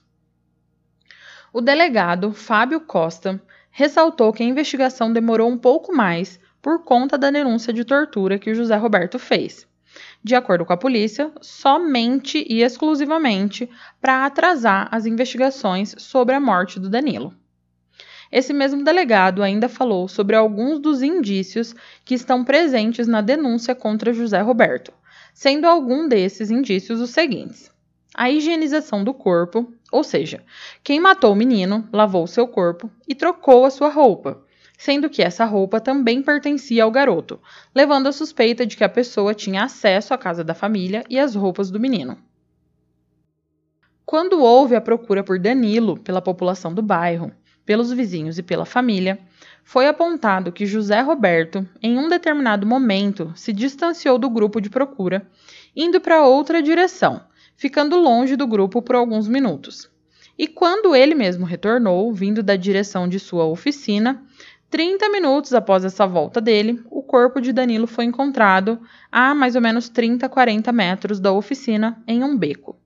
O 1.54 1.62
delegado 1.62 2.34
Fábio 2.34 2.82
Costa 2.82 3.40
ressaltou 3.70 4.34
que 4.34 4.42
a 4.42 4.48
investigação 4.48 5.14
demorou 5.14 5.48
um 5.48 5.58
pouco 5.60 5.96
mais 5.96 6.40
por 6.60 6.84
conta 6.84 7.20
da 7.20 7.30
denúncia 7.30 7.72
de 7.72 7.86
tortura 7.86 8.40
que 8.40 8.50
o 8.50 8.56
José 8.56 8.76
Roberto 8.76 9.20
fez 9.20 9.67
de 10.28 10.36
acordo 10.36 10.66
com 10.66 10.74
a 10.74 10.78
polícia, 10.78 11.32
somente 11.42 12.46
e 12.48 12.62
exclusivamente 12.62 13.70
para 14.02 14.26
atrasar 14.26 14.90
as 14.92 15.06
investigações 15.06 15.96
sobre 15.98 16.36
a 16.36 16.40
morte 16.40 16.80
do 16.80 16.90
Danilo. 16.90 17.34
Esse 18.30 18.54
mesmo 18.54 18.84
delegado 18.84 19.42
ainda 19.42 19.70
falou 19.70 20.08
sobre 20.08 20.36
alguns 20.36 20.80
dos 20.80 21.02
indícios 21.02 21.74
que 22.04 22.14
estão 22.14 22.44
presentes 22.44 23.08
na 23.08 23.22
denúncia 23.22 23.74
contra 23.74 24.14
José 24.14 24.42
Roberto, 24.42 24.92
sendo 25.34 25.66
algum 25.66 26.10
desses 26.10 26.52
indícios 26.52 27.00
os 27.00 27.12
seguintes: 27.12 27.72
a 28.14 28.30
higienização 28.30 29.04
do 29.04 29.14
corpo, 29.14 29.72
ou 29.90 30.04
seja, 30.04 30.44
quem 30.84 31.00
matou 31.00 31.32
o 31.32 31.36
menino 31.36 31.88
lavou 31.94 32.28
seu 32.28 32.48
corpo 32.48 32.92
e 33.08 33.16
trocou 33.16 33.64
a 33.64 33.70
sua 33.70 33.90
roupa, 33.90 34.44
sendo 34.78 35.10
que 35.10 35.24
essa 35.24 35.44
roupa 35.44 35.82
também 35.82 36.22
pertencia 36.22 36.84
ao 36.84 36.92
garoto, 36.92 37.40
levando 37.74 38.08
a 38.08 38.12
suspeita 38.12 38.66
de 38.66 38.78
que 38.78 38.84
a 38.84 38.90
pessoa 38.90 39.34
tinha 39.34 39.64
acesso 39.64 40.14
à 40.14 40.18
casa 40.18 40.44
da 40.44 40.54
família 40.54 41.04
e 41.10 41.18
às 41.18 41.34
roupas 41.34 41.72
do 41.72 41.80
menino. 41.80 42.18
Quando 44.06 44.42
houve 44.42 44.76
a 44.76 44.80
procura 44.80 45.24
por 45.24 45.40
Danilo 45.40 45.98
pela 46.00 46.22
população 46.22 46.74
do 46.74 46.82
bairro, 46.82 47.32
pelos 47.66 47.92
vizinhos 47.92 48.38
e 48.38 48.44
pela 48.44 48.66
família, 48.66 49.20
foi 49.64 49.86
apontado 49.86 50.54
que 50.54 50.66
José 50.66 51.02
Roberto, 51.02 51.68
em 51.84 52.00
um 52.00 52.08
determinado 52.08 52.66
momento, 52.66 53.34
se 53.36 53.52
distanciou 53.52 54.18
do 54.18 54.30
grupo 54.30 54.62
de 54.62 54.70
procura, 54.70 55.28
indo 55.76 56.00
para 56.00 56.24
outra 56.24 56.64
direção, 56.64 57.22
ficando 57.58 58.00
longe 58.00 58.38
do 58.38 58.48
grupo 58.48 58.82
por 58.82 58.96
alguns 58.96 59.28
minutos. 59.28 59.90
E 60.38 60.48
quando 60.48 60.96
ele 60.96 61.14
mesmo 61.14 61.46
retornou, 61.46 62.14
vindo 62.14 62.42
da 62.42 62.56
direção 62.56 63.10
de 63.10 63.20
sua 63.20 63.46
oficina, 63.46 64.24
30 64.70 65.10
minutos 65.10 65.54
após 65.54 65.86
essa 65.86 66.06
volta 66.06 66.42
dele, 66.42 66.84
o 66.92 67.02
corpo 67.02 67.40
de 67.40 67.54
Danilo 67.54 67.88
foi 67.88 68.04
encontrado 68.04 68.80
a 69.10 69.34
mais 69.34 69.56
ou 69.56 69.62
menos 69.62 69.88
30, 69.88 70.28
40 70.28 70.72
metros 70.74 71.20
da 71.22 71.32
oficina, 71.32 72.04
em 72.06 72.22
um 72.22 72.38
beco. 72.38 72.78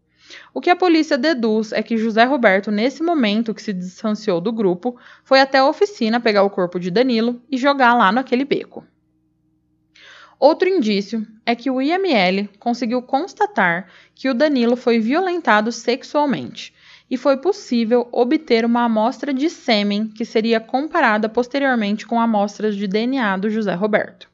O 0.54 0.62
que 0.62 0.70
a 0.70 0.76
polícia 0.76 1.18
deduz 1.18 1.72
é 1.72 1.82
que 1.82 1.98
José 1.98 2.24
Roberto, 2.24 2.70
nesse 2.70 3.02
momento 3.02 3.54
que 3.54 3.62
se 3.62 3.74
distanciou 3.74 4.40
do 4.40 4.52
grupo, 4.52 4.96
foi 5.24 5.42
até 5.42 5.58
a 5.58 5.68
oficina 5.68 6.20
pegar 6.20 6.44
o 6.44 6.50
corpo 6.50 6.80
de 6.80 6.92
Danilo 6.92 7.42
e 7.50 7.58
jogar 7.58 7.96
lá 7.96 8.12
naquele 8.12 8.46
beco. 8.46 8.86
Outro 10.40 10.70
indício 10.70 11.26
é 11.46 11.56
que 11.56 11.70
o 11.70 11.82
IML 11.82 12.48
conseguiu 12.60 13.02
constatar 13.02 13.88
que 14.16 14.30
o 14.30 14.34
Danilo 14.34 14.76
foi 14.76 15.00
violentado 15.00 15.72
sexualmente 15.72 16.74
e 17.12 17.18
foi 17.18 17.36
possível 17.36 18.08
obter 18.10 18.64
uma 18.64 18.86
amostra 18.86 19.34
de 19.34 19.50
sêmen 19.50 20.08
que 20.08 20.24
seria 20.24 20.62
comparada 20.62 21.28
posteriormente 21.28 22.08
com 22.08 22.22
amostras 22.22 22.74
de 22.74 22.88
DNA 22.88 23.36
do 23.36 23.50
José 23.50 23.74
Roberto. 23.74 24.30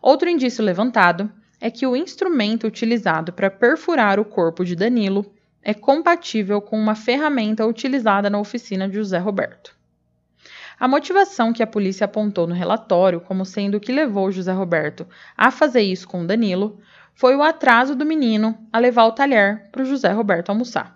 Outro 0.00 0.28
indício 0.30 0.64
levantado 0.64 1.28
é 1.60 1.68
que 1.68 1.84
o 1.84 1.96
instrumento 1.96 2.68
utilizado 2.68 3.32
para 3.32 3.50
perfurar 3.50 4.20
o 4.20 4.24
corpo 4.24 4.64
de 4.64 4.76
Danilo 4.76 5.26
é 5.60 5.74
compatível 5.74 6.60
com 6.60 6.78
uma 6.78 6.94
ferramenta 6.94 7.66
utilizada 7.66 8.30
na 8.30 8.38
oficina 8.38 8.88
de 8.88 8.94
José 8.94 9.18
Roberto. 9.18 9.74
A 10.78 10.86
motivação 10.86 11.52
que 11.52 11.64
a 11.64 11.66
polícia 11.66 12.04
apontou 12.04 12.46
no 12.46 12.54
relatório 12.54 13.20
como 13.20 13.44
sendo 13.44 13.78
o 13.78 13.80
que 13.80 13.90
levou 13.90 14.30
José 14.30 14.52
Roberto 14.52 15.04
a 15.36 15.50
fazer 15.50 15.80
isso 15.80 16.06
com 16.06 16.24
Danilo 16.24 16.78
foi 17.12 17.34
o 17.34 17.42
atraso 17.42 17.96
do 17.96 18.06
menino 18.06 18.56
a 18.72 18.78
levar 18.78 19.06
o 19.06 19.12
talher 19.12 19.68
para 19.72 19.82
o 19.82 19.86
José 19.86 20.12
Roberto 20.12 20.50
almoçar, 20.50 20.95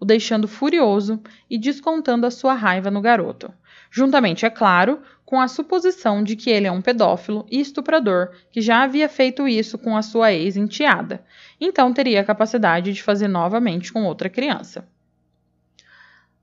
o 0.00 0.04
deixando 0.04 0.46
furioso 0.46 1.20
e 1.48 1.58
descontando 1.58 2.26
a 2.26 2.30
sua 2.30 2.54
raiva 2.54 2.90
no 2.90 3.00
garoto, 3.00 3.52
juntamente, 3.90 4.46
é 4.46 4.50
claro, 4.50 5.00
com 5.24 5.40
a 5.40 5.48
suposição 5.48 6.22
de 6.22 6.36
que 6.36 6.50
ele 6.50 6.66
é 6.66 6.72
um 6.72 6.80
pedófilo 6.80 7.44
e 7.50 7.60
estuprador 7.60 8.30
que 8.50 8.60
já 8.60 8.82
havia 8.82 9.08
feito 9.08 9.46
isso 9.46 9.76
com 9.76 9.96
a 9.96 10.02
sua 10.02 10.32
ex-enteada, 10.32 11.24
então 11.60 11.92
teria 11.92 12.20
a 12.20 12.24
capacidade 12.24 12.92
de 12.92 13.02
fazer 13.02 13.28
novamente 13.28 13.92
com 13.92 14.04
outra 14.04 14.30
criança. 14.30 14.88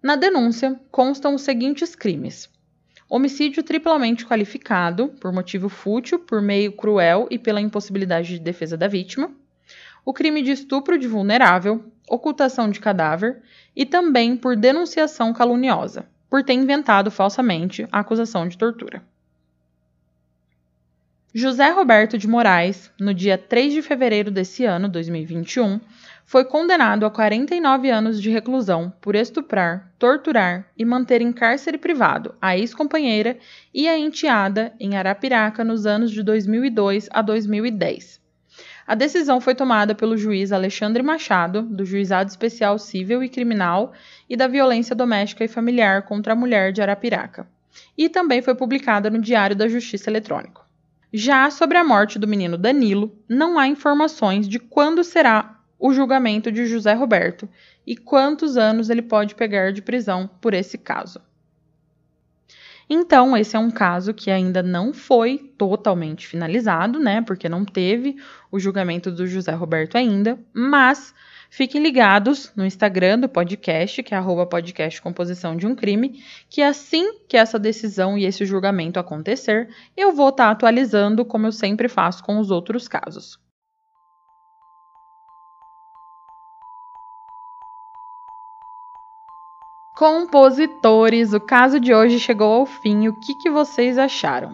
Na 0.03 0.15
denúncia 0.15 0.79
constam 0.91 1.33
os 1.33 1.41
seguintes 1.41 1.95
crimes: 1.95 2.47
homicídio 3.09 3.63
triplamente 3.63 4.23
qualificado, 4.23 5.07
por 5.19 5.33
motivo 5.33 5.67
fútil, 5.67 6.19
por 6.19 6.41
meio 6.43 6.71
cruel 6.73 7.27
e 7.31 7.39
pela 7.39 7.59
impossibilidade 7.59 8.29
de 8.29 8.39
defesa 8.39 8.77
da 8.77 8.87
vítima, 8.87 9.31
o 10.05 10.13
crime 10.13 10.43
de 10.43 10.51
estupro 10.51 10.97
de 10.99 11.07
vulnerável, 11.07 11.83
ocultação 12.07 12.69
de 12.69 12.79
cadáver 12.79 13.41
e 13.75 13.85
também 13.85 14.37
por 14.37 14.55
denunciação 14.55 15.33
caluniosa, 15.33 16.07
por 16.29 16.43
ter 16.43 16.53
inventado 16.53 17.09
falsamente 17.09 17.87
a 17.91 17.99
acusação 18.01 18.47
de 18.47 18.57
tortura. 18.57 19.01
José 21.33 21.69
Roberto 21.69 22.17
de 22.17 22.29
Moraes, 22.29 22.89
no 22.97 23.13
dia 23.13 23.37
3 23.37 23.73
de 23.73 23.81
fevereiro 23.81 24.31
desse 24.31 24.63
ano, 24.63 24.87
2021, 24.87 25.81
foi 26.23 26.45
condenado 26.45 27.05
a 27.05 27.11
49 27.11 27.89
anos 27.89 28.21
de 28.21 28.29
reclusão 28.29 28.93
por 29.01 29.15
estuprar, 29.15 29.91
torturar 29.99 30.71
e 30.77 30.85
manter 30.85 31.21
em 31.21 31.33
cárcere 31.33 31.77
privado 31.77 32.33
a 32.41 32.57
ex-companheira 32.57 33.37
e 33.73 33.85
a 33.87 33.97
enteada 33.97 34.73
em 34.79 34.95
Arapiraca 34.95 35.63
nos 35.63 35.85
anos 35.85 36.11
de 36.11 36.23
2002 36.23 37.09
a 37.11 37.21
2010. 37.21 38.24
A 38.87 38.93
decisão 38.93 39.41
foi 39.41 39.55
tomada 39.55 39.95
pelo 39.95 40.15
juiz 40.15 40.51
Alexandre 40.51 41.01
Machado, 41.01 41.63
do 41.63 41.83
Juizado 41.83 42.29
Especial 42.29 42.77
Civil 42.77 43.23
e 43.23 43.29
Criminal 43.29 43.93
e 44.29 44.37
da 44.37 44.47
Violência 44.47 44.95
Doméstica 44.95 45.43
e 45.43 45.47
Familiar 45.47 46.03
contra 46.03 46.33
a 46.33 46.35
Mulher 46.35 46.71
de 46.71 46.83
Arapiraca, 46.83 47.47
e 47.97 48.07
também 48.09 48.43
foi 48.43 48.53
publicada 48.53 49.09
no 49.09 49.19
Diário 49.19 49.55
da 49.55 49.67
Justiça 49.67 50.09
Eletrônico. 50.09 50.63
Já 51.11 51.49
sobre 51.49 51.79
a 51.79 51.83
morte 51.83 52.19
do 52.19 52.27
menino 52.27 52.59
Danilo, 52.59 53.17
não 53.27 53.57
há 53.57 53.67
informações 53.67 54.47
de 54.47 54.59
quando 54.59 55.03
será 55.03 55.59
o 55.79 55.91
julgamento 55.91 56.51
de 56.51 56.67
José 56.67 56.93
Roberto 56.93 57.49
e 57.87 57.97
quantos 57.97 58.55
anos 58.55 58.89
ele 58.91 59.01
pode 59.01 59.33
pegar 59.33 59.71
de 59.71 59.81
prisão 59.81 60.29
por 60.39 60.53
esse 60.53 60.77
caso. 60.77 61.19
Então, 62.89 63.35
esse 63.35 63.55
é 63.55 63.59
um 63.59 63.71
caso 63.71 64.13
que 64.13 64.29
ainda 64.29 64.61
não 64.61 64.93
foi 64.93 65.51
totalmente 65.57 66.27
finalizado, 66.27 66.99
né? 66.99 67.21
Porque 67.21 67.49
não 67.49 67.65
teve 67.65 68.17
o 68.51 68.59
julgamento 68.59 69.11
do 69.11 69.25
José 69.25 69.51
Roberto 69.53 69.95
ainda, 69.95 70.37
mas 70.53 71.13
fiquem 71.49 71.81
ligados 71.81 72.51
no 72.55 72.65
Instagram 72.65 73.19
do 73.19 73.29
podcast, 73.29 74.03
que 74.03 74.13
é 74.13 74.17
arroba 74.17 74.45
podcast 74.45 75.01
composição 75.01 75.55
de 75.55 75.65
um 75.65 75.73
crime, 75.73 76.23
que 76.49 76.61
assim 76.61 77.19
que 77.27 77.37
essa 77.37 77.57
decisão 77.57 78.17
e 78.17 78.25
esse 78.25 78.45
julgamento 78.45 78.99
acontecer, 78.99 79.67
eu 79.97 80.11
vou 80.11 80.29
estar 80.29 80.45
tá 80.45 80.51
atualizando, 80.51 81.25
como 81.25 81.47
eu 81.47 81.51
sempre 81.51 81.89
faço 81.89 82.23
com 82.23 82.39
os 82.39 82.51
outros 82.51 82.87
casos. 82.87 83.39
Compositores, 89.95 91.31
o 91.31 91.39
caso 91.39 91.79
de 91.79 91.93
hoje 91.93 92.19
chegou 92.19 92.51
ao 92.51 92.65
fim. 92.65 93.07
O 93.07 93.13
que, 93.13 93.33
que 93.33 93.49
vocês 93.49 93.97
acharam? 93.97 94.51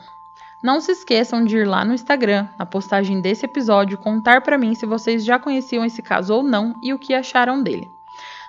Não 0.62 0.80
se 0.80 0.92
esqueçam 0.92 1.44
de 1.44 1.58
ir 1.58 1.68
lá 1.68 1.84
no 1.84 1.96
Instagram, 1.96 2.48
na 2.60 2.64
postagem 2.64 3.20
desse 3.20 3.46
episódio, 3.46 3.98
contar 3.98 4.42
para 4.42 4.56
mim 4.56 4.76
se 4.76 4.86
vocês 4.86 5.26
já 5.26 5.40
conheciam 5.40 5.84
esse 5.84 6.00
caso 6.00 6.36
ou 6.36 6.44
não 6.44 6.76
e 6.80 6.94
o 6.94 7.00
que 7.00 7.16
acharam 7.16 7.64
dele. 7.64 7.90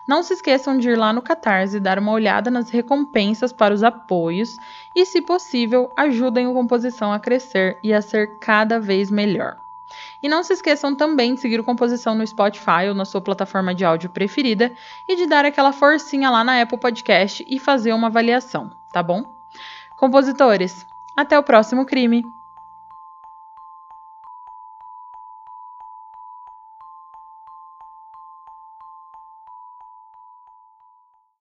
Não 0.07 0.23
se 0.23 0.35
esqueçam 0.35 0.77
de 0.77 0.91
ir 0.91 0.99
lá 0.99 1.15
no 1.15 1.23
Catarse, 1.23 1.81
dar 1.81 1.99
uma 1.99 2.13
olhada 2.13 2.51
nas 2.51 2.69
recompensas 2.69 3.55
para 3.55 3.73
os 3.73 3.83
apoios 3.83 4.59
e, 4.95 5.07
se 5.07 5.23
possível, 5.23 5.91
ajudem 5.97 6.47
o 6.47 6.53
Composição 6.53 7.11
a 7.11 7.19
crescer 7.19 7.79
e 7.83 7.95
a 7.95 8.03
ser 8.03 8.39
cada 8.39 8.79
vez 8.79 9.11
melhor. 9.11 9.62
E 10.23 10.29
não 10.29 10.43
se 10.43 10.53
esqueçam 10.53 10.95
também 10.95 11.35
de 11.35 11.41
seguir 11.41 11.59
o 11.59 11.65
Composição 11.65 12.15
no 12.15 12.27
Spotify 12.27 12.89
ou 12.89 12.95
na 12.95 13.05
sua 13.05 13.21
plataforma 13.21 13.75
de 13.75 13.85
áudio 13.85 14.11
preferida 14.11 14.73
e 15.09 15.17
de 15.17 15.27
dar 15.27 15.45
aquela 15.45 15.73
forcinha 15.73 16.31
lá 16.31 16.45
na 16.45 16.63
Apple 16.63 16.79
Podcast 16.79 17.45
e 17.49 17.59
fazer 17.59 17.93
uma 17.93 18.07
avaliação, 18.07 18.71
tá 18.93 19.03
bom? 19.03 19.25
Compositores, 19.97 20.87
até 21.17 21.39
o 21.39 21.43
próximo 21.43 21.85
crime! 21.85 22.23